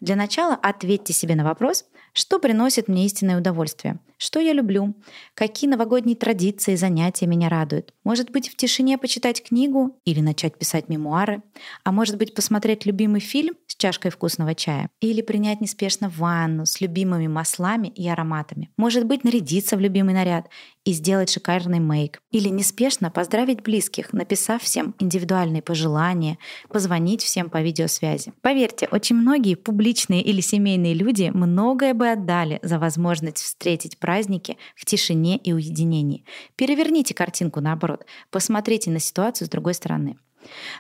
Для 0.00 0.16
начала 0.16 0.54
ответьте 0.54 1.12
себе 1.12 1.34
на 1.34 1.44
вопрос, 1.44 1.84
что 2.12 2.38
приносит 2.38 2.88
мне 2.88 3.06
истинное 3.06 3.38
удовольствие, 3.38 3.98
что 4.16 4.40
я 4.40 4.52
люблю, 4.52 4.94
какие 5.34 5.70
новогодние 5.70 6.16
традиции 6.16 6.72
и 6.72 6.76
занятия 6.76 7.26
меня 7.26 7.48
радуют. 7.48 7.94
Может 8.02 8.30
быть, 8.30 8.48
в 8.48 8.56
тишине 8.56 8.98
почитать 8.98 9.42
книгу 9.42 9.96
или 10.04 10.20
начать 10.20 10.58
писать 10.58 10.88
мемуары, 10.88 11.42
а 11.84 11.92
может 11.92 12.16
быть, 12.16 12.34
посмотреть 12.34 12.86
любимый 12.86 13.20
фильм 13.20 13.54
с 13.66 13.76
чашкой 13.76 14.10
вкусного 14.10 14.54
чая 14.54 14.90
или 15.00 15.22
принять 15.22 15.60
неспешно 15.60 16.08
ванну 16.08 16.66
с 16.66 16.80
любимыми 16.80 17.28
маслами 17.28 17.88
и 17.88 18.08
ароматами. 18.08 18.70
Может 18.76 19.04
быть, 19.04 19.24
нарядиться 19.24 19.76
в 19.76 19.80
любимый 19.80 20.14
наряд 20.14 20.48
и 20.84 20.92
сделать 20.92 21.30
шикарный 21.30 21.80
мейк. 21.80 22.20
Или 22.30 22.48
неспешно 22.48 23.10
поздравить 23.10 23.62
близких, 23.62 24.12
написав 24.12 24.62
всем 24.62 24.94
индивидуальные 24.98 25.62
пожелания, 25.62 26.38
позвонить 26.68 27.22
всем 27.22 27.50
по 27.50 27.60
видеосвязи. 27.60 28.32
Поверьте, 28.40 28.88
очень 28.90 29.16
многие 29.16 29.54
публичные 29.68 30.22
или 30.22 30.40
семейные 30.40 30.94
люди 30.94 31.30
многое 31.34 31.92
бы 31.92 32.08
отдали 32.08 32.58
за 32.62 32.78
возможность 32.78 33.36
встретить 33.36 33.98
праздники 33.98 34.56
в 34.74 34.86
тишине 34.86 35.36
и 35.36 35.52
уединении. 35.52 36.24
Переверните 36.56 37.12
картинку 37.12 37.60
наоборот, 37.60 38.06
посмотрите 38.30 38.90
на 38.90 38.98
ситуацию 38.98 39.44
с 39.44 39.50
другой 39.50 39.74
стороны. 39.74 40.16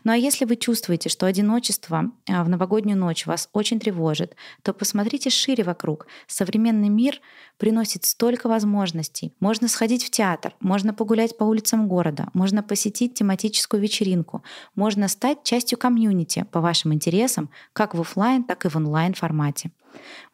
Ну 0.04 0.12
а 0.12 0.16
если 0.16 0.44
вы 0.44 0.56
чувствуете, 0.56 1.08
что 1.08 1.26
одиночество 1.26 2.10
а, 2.28 2.44
в 2.44 2.48
новогоднюю 2.48 2.98
ночь 2.98 3.26
вас 3.26 3.48
очень 3.52 3.80
тревожит, 3.80 4.36
то 4.62 4.72
посмотрите 4.72 5.30
шире 5.30 5.64
вокруг. 5.64 6.06
Современный 6.26 6.88
мир 6.88 7.20
приносит 7.58 8.04
столько 8.04 8.48
возможностей. 8.48 9.32
Можно 9.40 9.68
сходить 9.68 10.04
в 10.04 10.10
театр, 10.10 10.54
можно 10.60 10.94
погулять 10.94 11.36
по 11.36 11.44
улицам 11.44 11.88
города, 11.88 12.28
можно 12.34 12.62
посетить 12.62 13.14
тематическую 13.14 13.82
вечеринку, 13.82 14.42
можно 14.74 15.08
стать 15.08 15.42
частью 15.42 15.78
комьюнити 15.78 16.46
по 16.50 16.60
вашим 16.60 16.94
интересам, 16.94 17.50
как 17.72 17.94
в 17.94 18.00
офлайн, 18.00 18.44
так 18.44 18.64
и 18.64 18.68
в 18.68 18.76
онлайн 18.76 19.14
формате. 19.14 19.70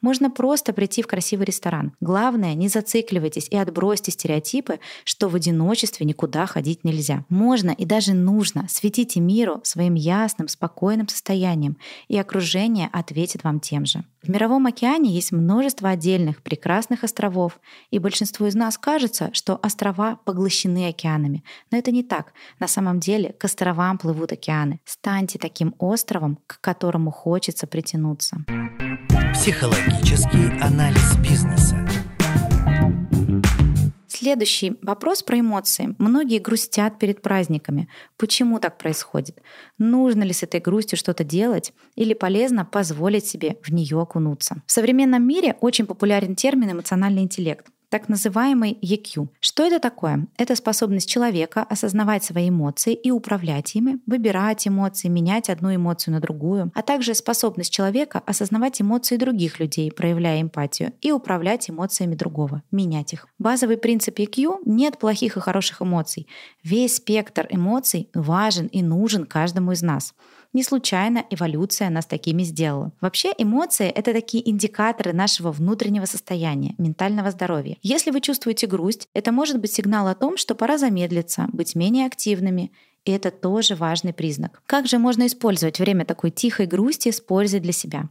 Можно 0.00 0.31
просто 0.31 0.72
прийти 0.72 1.03
в 1.03 1.07
красивый 1.07 1.46
ресторан. 1.46 1.92
Главное, 2.00 2.55
не 2.55 2.68
зацикливайтесь 2.68 3.48
и 3.50 3.57
отбросьте 3.57 4.12
стереотипы, 4.12 4.81
что 5.05 5.29
в 5.29 5.35
одиночестве 5.35 6.07
никуда 6.07 6.46
ходить 6.46 6.85
нельзя. 6.85 7.24
Можно 7.29 7.70
и 7.70 7.85
даже 7.85 8.14
нужно. 8.14 8.66
Светите 8.68 9.20
миру 9.20 9.61
своим 9.64 9.94
ясным, 9.94 10.48
спокойным 10.48 11.09
состоянием, 11.09 11.77
и 12.09 12.18
окружение 12.18 12.88
ответит 12.92 13.44
вам 13.44 13.61
тем 13.61 13.87
же. 13.87 14.05
В 14.24 14.31
Мировом 14.31 14.64
океане 14.64 15.11
есть 15.11 15.33
множество 15.33 15.90
отдельных 15.90 16.42
прекрасных 16.42 17.05
островов, 17.05 17.61
и 17.90 17.98
большинству 17.98 18.46
из 18.46 18.55
нас 18.55 18.79
кажется, 18.79 19.29
что 19.35 19.61
острова 19.62 20.18
поглощены 20.24 20.88
океанами. 20.88 21.44
Но 21.70 21.77
это 21.77 21.90
не 21.90 22.03
так. 22.03 22.33
На 22.59 22.66
самом 22.66 23.00
деле 23.00 23.35
к 23.35 23.44
островам 23.44 23.98
плывут 23.98 24.33
океаны. 24.33 24.81
Станьте 24.87 25.38
таким 25.38 25.74
островом, 25.79 26.38
к 26.46 26.59
которому 26.62 27.11
хочется 27.11 27.66
притянуться. 27.66 28.44
Психологический 29.35 30.59
анализ 30.62 31.16
бизнеса. 31.16 31.77
Следующий 34.07 34.79
вопрос 34.81 35.23
про 35.23 35.40
эмоции. 35.40 35.94
Многие 35.99 36.38
грустят 36.38 36.99
перед 36.99 37.20
праздниками. 37.20 37.88
Почему 38.16 38.59
так 38.59 38.79
происходит? 38.79 39.42
Нужно 39.77 40.23
ли 40.23 40.33
с 40.33 40.44
этой 40.44 40.61
грустью 40.61 40.97
что-то 40.97 41.25
делать 41.25 41.75
или 41.97 42.14
полезно 42.14 42.64
позволить 42.64 43.27
себе 43.27 43.59
в 43.62 43.70
нее 43.70 44.01
окунуться? 44.01 44.62
В 44.66 44.73
современном 44.73 45.27
мире 45.27 45.57
очень 45.61 45.85
популярен 45.85 46.37
термин 46.37 46.70
эмоциональный 46.70 47.23
интеллект 47.23 47.66
так 47.94 48.09
называемый 48.09 48.76
EQ. 48.83 49.28
Что 49.38 49.62
это 49.62 49.78
такое? 49.78 50.26
Это 50.37 50.57
способность 50.57 51.09
человека 51.09 51.62
осознавать 51.62 52.24
свои 52.24 52.48
эмоции 52.48 52.92
и 52.92 53.12
управлять 53.12 53.76
ими, 53.76 54.00
выбирать 54.04 54.66
эмоции, 54.66 55.07
менять 55.07 55.48
одну 55.48 55.72
эмоцию 55.72 56.14
на 56.14 56.20
другую, 56.20 56.72
а 56.74 56.83
также 56.83 57.14
способность 57.14 57.72
человека 57.72 58.20
осознавать 58.26 58.83
эмоции 58.83 59.16
других 59.16 59.61
людей, 59.61 59.92
проявляя 59.92 60.42
эмпатию, 60.42 60.92
и 61.02 61.12
управлять 61.12 61.70
эмоциями 61.70 62.16
другого, 62.16 62.64
менять 62.72 63.12
их. 63.12 63.28
Базовый 63.38 63.76
принцип 63.76 64.18
EQ— 64.18 64.62
нет 64.64 64.98
плохих 64.98 65.37
и 65.37 65.40
хороших 65.40 65.80
эмоций. 65.80 66.26
Весь 66.64 66.96
спектр 66.96 67.46
эмоций 67.48 68.11
важен 68.12 68.66
и 68.66 68.83
нужен 68.83 69.24
каждому 69.24 69.70
из 69.70 69.83
нас. 69.83 70.14
Не 70.54 70.62
случайно 70.62 71.24
эволюция 71.30 71.90
нас 71.90 72.06
такими 72.06 72.44
сделала. 72.44 72.92
Вообще 73.00 73.32
эмоции— 73.36 73.88
это 73.94 74.12
такие 74.12 74.48
индикаторы 74.48 75.12
нашего 75.12 75.50
внутреннего 75.50 76.06
состояния, 76.06 76.76
ментального 76.78 77.32
здоровья. 77.32 77.76
Если 77.82 78.12
вы 78.12 78.20
чувствуете 78.20 78.68
грусть, 78.68 79.08
это 79.14 79.32
может 79.32 79.60
быть 79.60 79.72
сигнал 79.72 80.06
о 80.06 80.14
том, 80.14 80.36
что 80.36 80.54
пора 80.54 80.78
замедлиться, 80.78 81.48
быть 81.52 81.74
менее 81.74 82.06
активными 82.06 82.70
И 83.04 83.10
это 83.10 83.30
тоже 83.30 83.74
важный 83.74 84.14
признак. 84.14 84.62
Как 84.66 84.86
же 84.86 84.98
можно 84.98 85.26
использовать 85.26 85.78
время 85.78 86.06
такой 86.06 86.30
тихой 86.30 86.66
грусти 86.66 87.10
с 87.10 87.20
пользой 87.20 87.60
для 87.60 87.72
себя? 87.72 88.04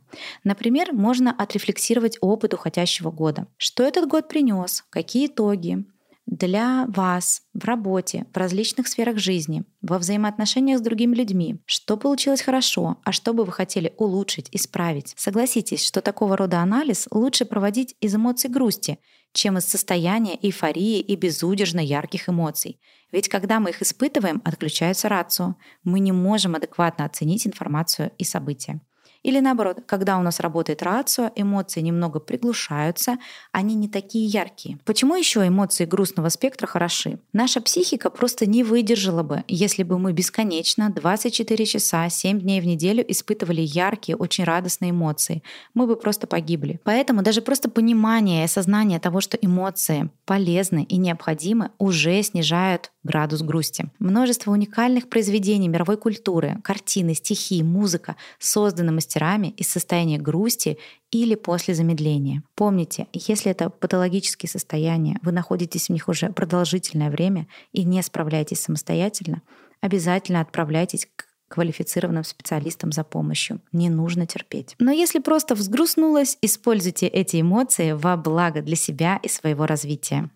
Например, 0.44 0.94
можно 0.94 1.32
отрефлексировать 1.32 2.18
опыт 2.22 2.54
уходящего 2.54 3.10
года. 3.10 3.48
Что 3.58 3.84
этот 3.84 4.08
год 4.08 4.28
принес? 4.28 4.84
Какие 4.92 5.28
итоги? 5.28 5.84
Для 6.26 6.86
вас 6.88 7.42
в 7.54 7.66
работе, 7.66 8.26
в 8.34 8.38
различных 8.38 8.88
сферах 8.88 9.18
жизни, 9.18 9.64
во 9.82 10.00
взаимоотношениях 10.00 10.80
с 10.80 10.82
другими 10.82 11.16
людьми, 11.16 11.62
что 11.66 11.98
получилось 11.98 12.42
хорошо, 12.42 12.98
а 13.04 13.12
что 13.12 13.34
бы 13.34 13.44
вы 13.44 13.52
хотели 13.52 13.94
улучшить, 13.98 14.48
исправить. 14.52 15.14
Согласитесь, 15.18 15.86
что 15.86 16.02
такого 16.02 16.38
рода 16.38 16.60
анализ 16.60 17.08
лучше 17.12 17.46
проводить 17.46 17.96
из 18.00 18.16
эмоций 18.16 18.50
грусти, 18.50 19.00
чем 19.34 19.58
из 19.58 19.66
состояния 19.66 20.38
эйфории 20.42 21.00
и 21.00 21.16
безудержно 21.16 21.80
ярких 21.80 22.30
эмоций. 22.30 22.80
Ведь 23.12 23.30
когда 23.30 23.60
мы 23.60 23.72
их 23.72 23.82
испытываем, 23.82 24.42
отключается 24.46 25.10
рацио. 25.10 25.56
Мы 25.84 26.00
не 26.00 26.12
можем 26.12 26.56
адекватно 26.56 27.06
оценить 27.06 27.46
информацию 27.46 28.12
и 28.18 28.24
события. 28.24 28.82
Или 29.24 29.40
наоборот, 29.40 29.80
когда 29.86 30.18
у 30.18 30.22
нас 30.22 30.40
работает 30.40 30.84
рацио, 30.84 31.32
эмоции 31.36 31.82
немного 31.82 32.20
приглушаются, 32.20 33.18
они 33.52 33.76
не 33.76 33.88
такие 33.88 34.26
яркие. 34.26 34.78
Почему 34.86 35.16
еще 35.16 35.48
эмоции 35.48 35.86
грустного 35.86 36.30
спектра 36.30 36.68
хороши? 36.68 37.20
Наша 37.32 37.62
психика 37.62 38.10
просто 38.10 38.46
не 38.46 38.64
выдержала 38.64 39.24
бы, 39.24 39.44
если 39.48 39.84
бы 39.84 39.98
мы 39.98 40.14
бесконечно 40.14 40.90
24 40.90 41.66
часа 41.66 42.10
7 42.10 42.42
дней 42.42 42.62
в 42.62 42.66
неделю 42.66 43.04
испытывали 43.10 43.62
яркие, 43.62 44.18
очень 44.18 44.44
радостные 44.44 44.92
эмоции. 44.92 45.42
Мы 45.74 45.88
бы 45.88 45.96
просто 45.96 46.28
погибли. 46.28 46.80
Поэтому 46.84 47.24
даже 47.24 47.42
просто 47.42 47.70
понимание 47.70 48.42
и 48.42 48.46
осознание 48.46 49.00
того, 49.00 49.22
что 49.22 49.38
эмоции 49.38 50.10
полезны 50.26 50.84
и 50.84 50.98
необходимы, 50.98 51.72
уже 51.78 52.22
снижают 52.24 52.93
градус 53.04 53.42
грусти. 53.42 53.90
Множество 54.00 54.52
уникальных 54.52 55.10
произведений 55.10 55.68
мировой 55.68 55.98
культуры, 55.98 56.60
картины, 56.64 57.14
стихи, 57.14 57.64
музыка 57.64 58.16
созданы 58.40 58.92
мастерами 58.92 59.48
из 59.58 59.68
состояния 59.68 60.18
грусти 60.18 60.78
или 61.12 61.36
после 61.36 61.76
замедления. 61.76 62.44
Помните, 62.56 63.08
если 63.14 63.52
это 63.52 63.70
патологические 63.70 64.50
состояния, 64.50 65.20
вы 65.22 65.32
находитесь 65.32 65.88
в 65.88 65.90
них 65.92 66.08
уже 66.08 66.30
продолжительное 66.30 67.12
время 67.12 67.48
и 67.72 67.84
не 67.84 68.02
справляетесь 68.02 68.62
самостоятельно, 68.62 69.42
обязательно 69.82 70.42
отправляйтесь 70.42 71.08
к 71.16 71.26
квалифицированным 71.54 72.24
специалистам 72.24 72.92
за 72.92 73.04
помощью. 73.04 73.62
Не 73.72 73.92
нужно 73.92 74.26
терпеть. 74.26 74.76
Но 74.80 74.92
если 74.92 75.20
просто 75.20 75.54
взгрустнулась, 75.54 76.38
используйте 76.42 77.06
эти 77.06 77.42
эмоции 77.42 77.92
во 77.92 78.18
благо 78.18 78.64
для 78.64 78.76
себя 78.76 79.20
и 79.22 79.28
своего 79.28 79.68
развития. 79.68 80.32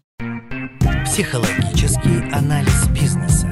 Психологический 1.07 2.29
анализ 2.33 2.87
бизнеса. 2.89 3.47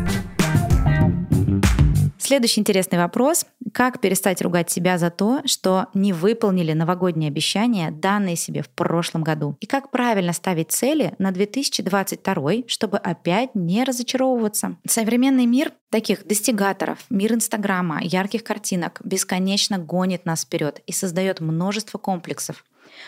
Следующий 2.19 2.59
интересный 2.59 2.97
вопрос. 2.97 3.45
Как 3.73 4.01
перестать 4.01 4.41
ругать 4.41 4.69
себя 4.69 4.97
за 4.97 5.09
то, 5.09 5.41
что 5.45 5.87
не 5.93 6.11
выполнили 6.11 6.73
новогодние 6.73 7.29
обещания, 7.29 7.91
данные 7.91 8.35
себе 8.35 8.61
в 8.61 8.69
прошлом 8.69 9.23
году? 9.23 9.55
И 9.61 9.67
как 9.67 9.89
правильно 9.89 10.33
ставить 10.33 10.71
цели 10.71 11.13
на 11.17 11.31
2022, 11.31 12.51
чтобы 12.67 12.97
опять 12.97 13.55
не 13.55 13.85
разочаровываться? 13.85 14.75
Современный 14.85 15.45
мир 15.45 15.71
таких 15.89 16.27
достигаторов, 16.27 16.99
мир 17.09 17.33
Инстаграма, 17.33 18.01
ярких 18.01 18.43
картинок 18.43 18.99
бесконечно 19.03 19.77
гонит 19.77 20.25
нас 20.25 20.43
вперед 20.43 20.81
и 20.85 20.91
создает 20.91 21.39
множество 21.39 21.97
комплексов. 21.97 22.65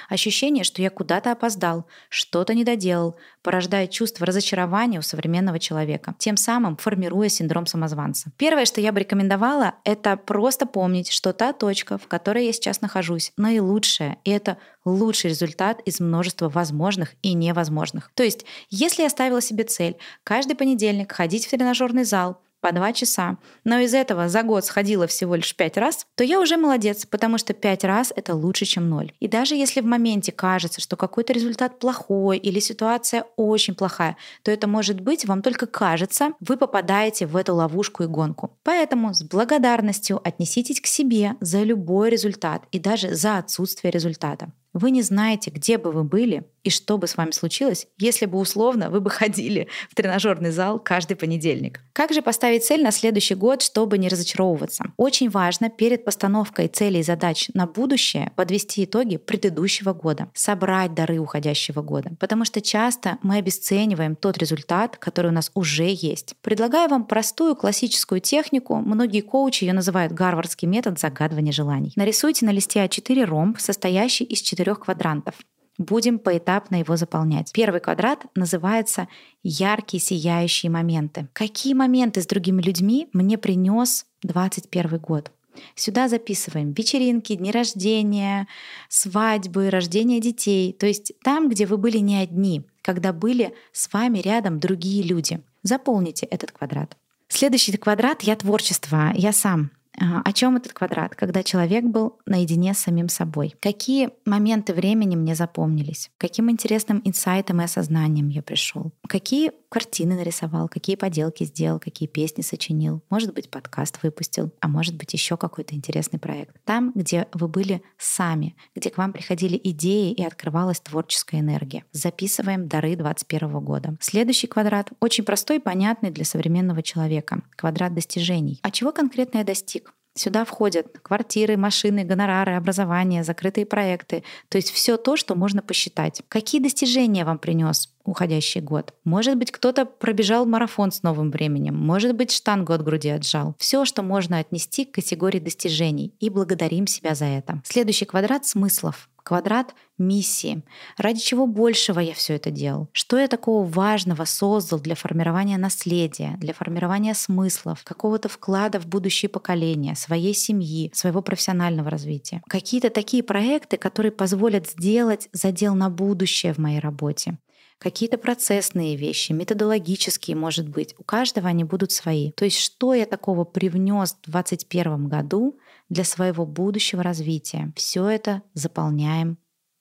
Ощущение, 0.07 0.63
что 0.63 0.81
я 0.81 0.89
куда-то 0.89 1.31
опоздал, 1.31 1.85
что-то 2.09 2.53
не 2.53 2.63
доделал, 2.63 3.17
порождает 3.41 3.91
чувство 3.91 4.25
разочарования 4.25 4.99
у 4.99 5.01
современного 5.01 5.59
человека, 5.59 6.15
тем 6.17 6.37
самым 6.37 6.77
формируя 6.77 7.29
синдром 7.29 7.65
самозванца. 7.65 8.31
Первое, 8.37 8.65
что 8.65 8.81
я 8.81 8.91
бы 8.91 8.99
рекомендовала, 8.99 9.75
это 9.83 10.17
просто 10.17 10.65
помнить, 10.65 11.11
что 11.11 11.33
та 11.33 11.53
точка, 11.53 11.97
в 11.97 12.07
которой 12.07 12.45
я 12.45 12.53
сейчас 12.53 12.81
нахожусь, 12.81 13.33
наилучшая, 13.37 14.17
и 14.23 14.31
это 14.31 14.57
лучший 14.85 15.29
результат 15.31 15.81
из 15.81 15.99
множества 15.99 16.49
возможных 16.49 17.15
и 17.21 17.33
невозможных. 17.33 18.11
То 18.13 18.23
есть, 18.23 18.45
если 18.69 19.03
я 19.03 19.09
ставила 19.09 19.41
себе 19.41 19.65
цель 19.65 19.97
каждый 20.23 20.55
понедельник 20.55 21.11
ходить 21.11 21.45
в 21.45 21.49
тренажерный 21.49 22.05
зал, 22.05 22.41
по 22.61 22.71
два 22.71 22.93
часа, 22.93 23.37
но 23.63 23.79
из 23.79 23.93
этого 23.93 24.29
за 24.29 24.43
год 24.43 24.65
сходила 24.65 25.07
всего 25.07 25.35
лишь 25.35 25.55
пять 25.55 25.77
раз, 25.77 26.05
то 26.15 26.23
я 26.23 26.39
уже 26.39 26.57
молодец, 26.57 27.05
потому 27.05 27.37
что 27.37 27.53
пять 27.53 27.83
раз 27.83 28.11
это 28.15 28.35
лучше, 28.35 28.65
чем 28.65 28.89
ноль. 28.89 29.11
И 29.19 29.27
даже 29.27 29.55
если 29.55 29.81
в 29.81 29.85
моменте 29.85 30.31
кажется, 30.31 30.81
что 30.81 30.95
какой-то 30.95 31.33
результат 31.33 31.79
плохой 31.79 32.37
или 32.37 32.59
ситуация 32.59 33.25
очень 33.35 33.75
плохая, 33.75 34.17
то 34.43 34.51
это 34.51 34.67
может 34.67 35.01
быть 35.01 35.25
вам 35.25 35.41
только 35.41 35.67
кажется, 35.67 36.31
вы 36.39 36.57
попадаете 36.57 37.25
в 37.27 37.35
эту 37.35 37.55
ловушку 37.55 38.03
и 38.03 38.07
гонку. 38.07 38.57
Поэтому 38.63 39.13
с 39.13 39.23
благодарностью 39.23 40.19
отнеситесь 40.23 40.81
к 40.81 40.87
себе 40.87 41.35
за 41.39 41.63
любой 41.63 42.09
результат 42.09 42.63
и 42.71 42.79
даже 42.79 43.13
за 43.15 43.37
отсутствие 43.37 43.91
результата. 43.91 44.51
Вы 44.77 44.91
не 44.91 45.01
знаете, 45.01 45.49
где 45.49 45.79
бы 45.79 45.91
вы 45.91 46.03
были 46.03 46.43
и 46.67 46.69
что 46.69 46.97
бы 46.97 47.07
с 47.07 47.15
вами 47.15 47.31
случилось, 47.31 47.87
если 47.97 48.25
бы 48.25 48.37
условно 48.37 48.89
вы 48.89 48.99
бы 48.99 49.09
ходили 49.19 49.69
в 49.89 49.95
тренажерный 49.95 50.51
зал 50.51 50.79
каждый 50.79 51.15
понедельник. 51.15 51.79
Как 51.93 52.11
же 52.11 52.21
поставить 52.21 52.65
цель 52.65 52.83
на 52.83 52.91
следующий 52.91 53.35
год, 53.35 53.61
чтобы 53.61 53.97
не 53.97 54.09
разочаровываться? 54.09 54.91
Очень 54.97 55.29
важно 55.29 55.69
перед 55.69 56.03
постановкой 56.03 56.67
целей 56.67 56.99
и 56.99 57.03
задач 57.03 57.49
на 57.53 57.67
будущее 57.67 58.33
подвести 58.35 58.83
итоги 58.83 59.15
предыдущего 59.15 59.93
года, 59.93 60.29
собрать 60.33 60.93
дары 60.93 61.19
уходящего 61.19 61.81
года, 61.81 62.11
потому 62.19 62.43
что 62.43 62.59
часто 62.59 63.17
мы 63.23 63.37
обесцениваем 63.37 64.17
тот 64.17 64.37
результат, 64.37 64.97
который 64.97 65.31
у 65.31 65.33
нас 65.33 65.51
уже 65.53 65.87
есть. 65.89 66.35
Предлагаю 66.41 66.89
вам 66.89 67.05
простую 67.05 67.55
классическую 67.55 68.19
технику, 68.19 68.75
многие 68.75 69.21
коучи 69.21 69.63
ее 69.63 69.73
называют 69.73 70.11
гарвардский 70.11 70.67
метод 70.67 70.99
загадывания 70.99 71.53
желаний. 71.53 71.93
Нарисуйте 71.95 72.45
на 72.45 72.49
листе 72.49 72.83
А4 72.83 73.23
ромб, 73.23 73.57
состоящий 73.59 74.25
из 74.25 74.41
четырех 74.41 74.66
квадрантов. 74.75 75.35
Будем 75.77 76.17
поэтапно 76.17 76.77
его 76.77 76.95
заполнять. 76.97 77.51
Первый 77.53 77.79
квадрат 77.79 78.25
называется 78.35 79.07
«Яркие 79.43 80.01
сияющие 80.01 80.71
моменты». 80.71 81.27
Какие 81.33 81.75
моменты 81.75 82.21
с 82.21 82.25
другими 82.25 82.63
людьми 82.63 83.09
мне 83.13 83.37
принес 83.37 84.05
21 84.23 84.97
год? 84.97 85.31
Сюда 85.75 86.07
записываем 86.07 86.73
вечеринки, 86.73 87.35
дни 87.35 87.51
рождения, 87.51 88.47
свадьбы, 88.89 89.69
рождение 89.69 90.19
детей. 90.19 90.73
То 90.73 90.87
есть 90.87 91.13
там, 91.23 91.49
где 91.49 91.65
вы 91.65 91.77
были 91.77 91.97
не 91.97 92.17
одни, 92.17 92.63
когда 92.81 93.13
были 93.13 93.53
с 93.71 93.91
вами 93.91 94.19
рядом 94.19 94.59
другие 94.59 95.03
люди. 95.03 95.41
Заполните 95.63 96.25
этот 96.25 96.51
квадрат. 96.51 96.97
Следующий 97.27 97.75
квадрат— 97.77 98.21
я 98.23 98.35
творчество, 98.35 99.11
я 99.13 99.33
сам. 99.33 99.71
О 99.99 100.31
чем 100.31 100.57
этот 100.57 100.73
квадрат? 100.73 101.15
Когда 101.15 101.41
человек 101.41 101.83
был 101.83 102.19
наедине 102.25 102.73
с 102.73 102.79
самим 102.79 103.09
собой. 103.09 103.55
Какие 103.59 104.11
моменты 104.25 104.73
времени 104.73 105.15
мне 105.15 105.33
запомнились? 105.33 106.11
Каким 106.17 106.51
интересным 106.51 107.01
инсайтом 107.03 107.61
и 107.61 107.63
осознанием 107.63 108.29
я 108.29 108.43
пришел? 108.43 108.91
Какие 109.07 109.51
картины 109.69 110.15
нарисовал? 110.15 110.69
Какие 110.69 110.95
поделки 110.95 111.43
сделал? 111.43 111.79
Какие 111.79 112.07
песни 112.07 112.41
сочинил? 112.41 113.01
Может 113.09 113.33
быть, 113.33 113.49
подкаст 113.49 113.99
выпустил, 114.03 114.51
а 114.61 114.67
может 114.67 114.95
быть, 114.95 115.13
еще 115.13 115.35
какой-то 115.35 115.75
интересный 115.75 116.19
проект. 116.19 116.55
Там, 116.63 116.91
где 116.93 117.27
вы 117.33 117.47
были 117.47 117.81
сами, 117.97 118.55
где 118.75 118.89
к 118.89 118.97
вам 118.97 119.13
приходили 119.13 119.59
идеи 119.63 120.13
и 120.13 120.23
открывалась 120.23 120.79
творческая 120.79 121.39
энергия. 121.39 121.83
Записываем 121.91 122.67
дары 122.67 122.95
2021 122.95 123.59
года. 123.59 123.97
Следующий 123.99 124.47
квадрат 124.47 124.91
очень 124.99 125.23
простой 125.23 125.57
и 125.57 125.61
понятный 125.61 126.11
для 126.11 126.23
современного 126.23 126.83
человека. 126.83 127.41
Квадрат 127.55 127.93
достижений. 127.93 128.59
А 128.61 128.71
чего 128.71 128.91
конкретно 128.91 129.39
я 129.39 129.43
достиг? 129.43 129.86
Сюда 130.17 130.45
входят 130.45 130.87
квартиры, 131.01 131.57
машины, 131.57 132.03
гонорары, 132.03 132.55
образование, 132.55 133.23
закрытые 133.23 133.65
проекты. 133.65 134.23
То 134.49 134.57
есть 134.57 134.71
все 134.71 134.97
то, 134.97 135.15
что 135.15 135.35
можно 135.35 135.61
посчитать. 135.61 136.23
Какие 136.27 136.59
достижения 136.59 137.23
вам 137.23 137.37
принес 137.37 137.89
уходящий 138.07 138.61
год? 138.61 138.93
Может 139.03 139.37
быть, 139.37 139.51
кто-то 139.51 139.85
пробежал 139.85 140.45
марафон 140.45 140.91
с 140.91 141.03
новым 141.03 141.31
временем. 141.31 141.75
Может 141.75 142.15
быть, 142.15 142.31
штангу 142.31 142.73
от 142.73 142.83
груди 142.83 143.09
отжал. 143.09 143.55
Все, 143.59 143.85
что 143.85 144.01
можно 144.01 144.39
отнести 144.39 144.85
к 144.85 144.95
категории 144.95 145.39
достижений. 145.39 146.13
И 146.19 146.29
благодарим 146.29 146.87
себя 146.87 147.15
за 147.15 147.25
это. 147.25 147.61
Следующий 147.65 148.05
квадрат 148.05 148.45
смыслов 148.45 149.09
квадрат 149.27 149.75
миссии. 149.97 150.63
Ради 150.97 151.19
чего 151.19 151.47
большего 151.47 151.99
я 151.99 152.13
все 152.13 152.35
это 152.35 152.49
делал? 152.49 152.87
Что 152.93 153.17
я 153.17 153.27
такого 153.27 153.67
важного 153.67 154.23
создал 154.23 154.79
для 154.79 154.95
формирования 154.95 155.57
наследия, 155.57 156.37
для 156.37 156.53
формирования 156.53 157.13
смыслов, 157.13 157.83
какого-то 157.83 158.29
вклада 158.29 158.79
в 158.79 158.87
будущее 158.87 159.27
поколения, 159.27 159.95
своей 159.95 160.33
семьи, 160.33 160.91
своего 160.93 161.21
профессионального 161.21 161.89
развития? 161.89 162.41
Какие-то 162.47 162.89
такие 162.89 163.21
проекты, 163.21 163.75
которые 163.75 164.13
позволят 164.13 164.69
сделать 164.69 165.27
задел 165.33 165.75
на 165.75 165.89
будущее 165.89 166.53
в 166.53 166.57
моей 166.59 166.79
работе 166.79 167.37
какие-то 167.79 168.17
процессные 168.17 168.95
вещи, 168.95 169.31
методологические, 169.31 170.35
может 170.35 170.67
быть. 170.69 170.95
У 170.97 171.03
каждого 171.03 171.47
они 171.47 171.63
будут 171.63 171.91
свои. 171.91 172.31
То 172.31 172.45
есть 172.45 172.59
что 172.59 172.93
я 172.93 173.05
такого 173.05 173.43
привнес 173.43 174.17
в 174.25 174.31
2021 174.31 175.07
году, 175.07 175.57
для 175.89 176.03
своего 176.03 176.45
будущего 176.45 177.03
развития. 177.03 177.71
Все 177.75 178.07
это 178.07 178.41
заполняем 178.53 179.37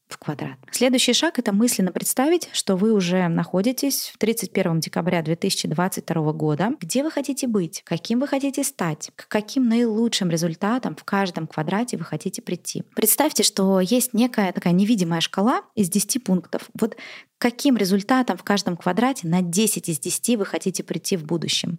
в 0.09 0.19
квадрат. 0.19 0.57
Следующий 0.71 1.13
шаг— 1.13 1.37
это 1.41 1.53
мысленно 1.53 1.91
представить, 1.91 2.49
что 2.53 2.77
вы 2.77 2.93
уже 2.93 3.27
находитесь 3.27 4.13
в 4.15 4.19
31 4.19 4.79
декабря 4.79 5.21
2022 5.21 6.33
года. 6.33 6.71
Где 6.81 7.03
вы 7.03 7.11
хотите 7.11 7.49
быть? 7.49 7.83
Каким 7.85 8.21
вы 8.21 8.29
хотите 8.29 8.63
стать? 8.63 9.11
К 9.17 9.27
каким 9.27 9.69
наилучшим 9.69 10.31
результатам 10.31 10.95
в 10.95 11.03
каждом 11.03 11.49
квадрате 11.49 11.97
вы 11.97 12.05
хотите 12.05 12.41
прийти? 12.41 12.85
Представьте, 12.95 13.43
что 13.43 13.81
есть 13.81 14.15
некая 14.15 14.53
такая 14.53 14.73
невидимая 14.73 15.21
шкала 15.21 15.63
из 15.75 15.89
10 15.89 16.23
пунктов. 16.23 16.71
Вот 16.79 16.97
каким 17.39 17.77
результатом 17.77 18.37
в 18.37 18.45
каждом 18.45 18.77
квадрате 18.77 19.29
на 19.29 19.43
10 19.43 19.89
из 19.89 19.99
10 19.99 20.37
вы 20.37 20.47
хотите 20.47 20.83
прийти 20.83 21.17
в 21.17 21.25
будущем. 21.25 21.79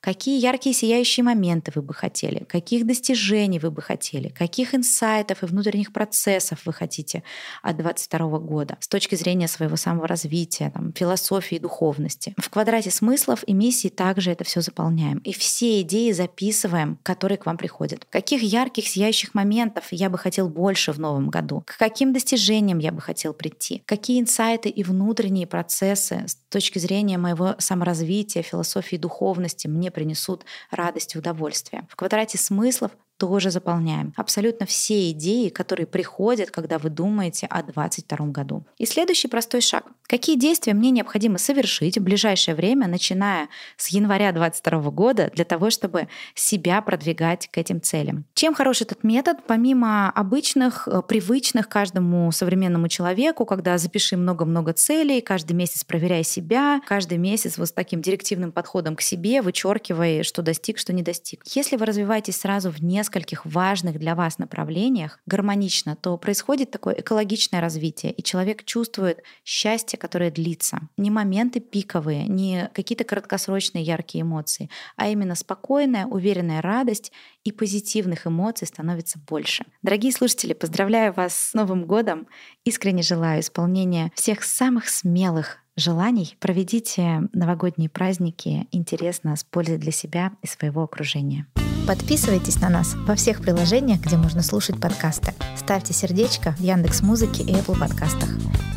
Какие 0.00 0.40
яркие 0.40 0.74
сияющие 0.74 1.22
моменты 1.24 1.72
вы 1.74 1.82
бы 1.82 1.94
хотели, 1.94 2.44
каких 2.44 2.86
достижений 2.86 3.58
вы 3.58 3.70
бы 3.70 3.80
хотели, 3.80 4.28
каких 4.28 4.74
инсайтов 4.74 5.42
и 5.42 5.46
внутренних 5.46 5.92
процессов 5.92 6.60
вы 6.66 6.72
хотите 6.72 7.22
от 7.62 7.76
22 7.76 8.38
года 8.40 8.76
с 8.80 8.88
точки 8.88 9.14
зрения 9.14 9.48
своего 9.48 9.76
саморазвития, 9.76 10.70
там, 10.70 10.92
философии 10.92 11.56
и 11.56 11.60
духовности. 11.60 12.34
В 12.36 12.50
квадрате 12.50 12.90
смыслов 12.90 13.44
и 13.46 13.52
миссий 13.52 13.90
также 13.90 14.32
это 14.32 14.44
все 14.44 14.60
заполняем. 14.60 15.18
И 15.18 15.32
все 15.32 15.80
идеи 15.82 16.10
записываем, 16.12 16.98
которые 17.02 17.38
к 17.38 17.46
вам 17.46 17.56
приходят. 17.56 18.04
Каких 18.10 18.42
ярких 18.42 18.86
сияющих 18.86 19.34
моментов 19.34 19.84
я 19.90 20.10
бы 20.10 20.18
хотел 20.18 20.48
больше 20.48 20.92
в 20.92 20.98
новом 20.98 21.30
году? 21.30 21.62
К 21.66 21.78
каким 21.78 22.12
достижениям 22.12 22.78
я 22.78 22.92
бы 22.92 23.00
хотел 23.00 23.32
прийти? 23.32 23.82
Какие 23.86 24.20
инсайты 24.20 24.68
и 24.68 24.81
внутренние 24.82 25.46
процессы 25.46 26.24
с 26.26 26.34
точки 26.48 26.78
зрения 26.78 27.18
моего 27.18 27.54
саморазвития, 27.58 28.42
философии 28.42 28.96
духовности 28.96 29.66
мне 29.66 29.90
принесут 29.90 30.44
радость 30.70 31.14
и 31.14 31.18
удовольствие. 31.18 31.86
В 31.88 31.96
квадрате 31.96 32.38
смыслов 32.38 32.92
тоже 33.16 33.50
заполняем. 33.50 34.12
Абсолютно 34.16 34.66
все 34.66 35.10
идеи, 35.12 35.48
которые 35.48 35.86
приходят, 35.86 36.50
когда 36.50 36.78
вы 36.78 36.90
думаете 36.90 37.46
о 37.46 37.62
2022 37.62 38.26
году. 38.26 38.64
И 38.78 38.84
следующий 38.84 39.28
простой 39.28 39.60
шаг. 39.60 39.84
Какие 40.08 40.36
действия 40.36 40.74
мне 40.74 40.90
необходимо 40.90 41.38
совершить 41.38 41.96
в 41.96 42.02
ближайшее 42.02 42.54
время, 42.54 42.88
начиная 42.88 43.48
с 43.76 43.88
января 43.88 44.32
2022 44.32 44.90
года, 44.90 45.30
для 45.32 45.44
того, 45.44 45.70
чтобы 45.70 46.08
себя 46.34 46.82
продвигать 46.82 47.48
к 47.48 47.58
этим 47.58 47.80
целям? 47.80 48.24
Чем 48.34 48.54
хорош 48.54 48.82
этот 48.82 49.04
метод, 49.04 49.38
помимо 49.46 50.10
обычных, 50.10 50.88
э, 50.88 51.00
привычных 51.02 51.68
каждому 51.68 52.30
современному 52.32 52.88
человеку, 52.88 53.46
когда 53.46 53.78
запиши 53.78 54.16
много-много 54.16 54.72
целей, 54.72 55.20
каждый 55.20 55.52
месяц 55.52 55.84
проверяй 55.84 56.24
себя, 56.24 56.80
каждый 56.86 57.18
месяц 57.18 57.56
вот 57.56 57.68
с 57.68 57.72
таким 57.72 58.02
директивным 58.02 58.52
подходом 58.52 58.96
к 58.96 59.00
себе, 59.00 59.42
вычеркивая, 59.42 60.24
что 60.24 60.42
достиг, 60.42 60.78
что 60.78 60.92
не 60.92 61.02
достиг. 61.02 61.42
Если 61.46 61.76
вы 61.76 61.86
развиваетесь 61.86 62.40
сразу 62.40 62.70
в 62.70 62.82
несколько 62.82 63.01
нескольких 63.02 63.44
важных 63.44 63.98
для 63.98 64.14
вас 64.14 64.38
направлениях 64.38 65.18
гармонично, 65.26 65.96
то 65.96 66.16
происходит 66.16 66.70
такое 66.70 66.94
экологичное 66.94 67.60
развитие, 67.60 68.12
и 68.12 68.22
человек 68.22 68.64
чувствует 68.64 69.24
счастье, 69.44 69.98
которое 69.98 70.30
длится. 70.30 70.78
Не 70.96 71.10
моменты 71.10 71.58
пиковые, 71.58 72.28
не 72.28 72.70
какие-то 72.72 73.02
краткосрочные 73.02 73.82
яркие 73.82 74.22
эмоции, 74.22 74.70
а 74.96 75.08
именно 75.08 75.34
спокойная, 75.34 76.06
уверенная 76.06 76.62
радость 76.62 77.10
и 77.42 77.50
позитивных 77.50 78.28
эмоций 78.28 78.68
становится 78.68 79.18
больше. 79.18 79.64
Дорогие 79.82 80.12
слушатели, 80.12 80.52
поздравляю 80.52 81.12
вас 81.12 81.34
с 81.34 81.54
Новым 81.54 81.86
годом. 81.86 82.28
Искренне 82.64 83.02
желаю 83.02 83.40
исполнения 83.40 84.12
всех 84.14 84.44
самых 84.44 84.88
смелых 84.88 85.58
желаний. 85.76 86.36
Проведите 86.38 87.22
новогодние 87.32 87.88
праздники 87.88 88.68
интересно, 88.70 89.34
с 89.34 89.42
пользой 89.42 89.78
для 89.78 89.90
себя 89.90 90.32
и 90.42 90.46
своего 90.46 90.84
окружения. 90.84 91.48
Подписывайтесь 91.86 92.60
на 92.60 92.68
нас 92.68 92.94
во 92.94 93.16
всех 93.16 93.40
приложениях, 93.40 94.00
где 94.00 94.16
можно 94.16 94.42
слушать 94.42 94.80
подкасты. 94.80 95.34
Ставьте 95.56 95.92
сердечко 95.92 96.52
в 96.52 96.60
Яндекс 96.60 97.02
Музыке 97.02 97.42
и 97.42 97.52
Apple 97.52 97.78
подкастах. 97.78 98.28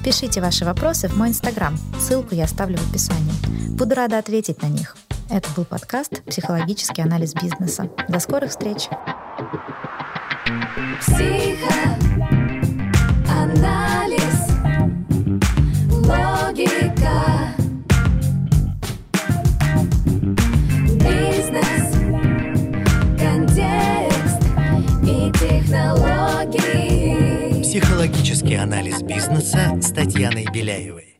Пишите 0.03 0.41
ваши 0.41 0.65
вопросы 0.65 1.07
в 1.07 1.15
мой 1.15 1.29
инстаграм. 1.29 1.77
Ссылку 1.99 2.33
я 2.33 2.45
оставлю 2.45 2.77
в 2.77 2.89
описании. 2.89 3.69
Буду 3.69 3.95
рада 3.95 4.17
ответить 4.17 4.61
на 4.61 4.67
них. 4.67 4.97
Это 5.29 5.49
был 5.55 5.65
подкаст 5.65 6.23
«Психологический 6.25 7.01
анализ 7.01 7.33
бизнеса». 7.33 7.89
До 8.07 8.19
скорых 8.19 8.51
встреч! 8.51 8.89
Психоанализ, 11.01 12.04
Психологический 27.75 28.55
анализ 28.55 29.01
бизнеса 29.01 29.77
с 29.81 29.91
Татьяной 29.91 30.45
Беляевой. 30.45 31.14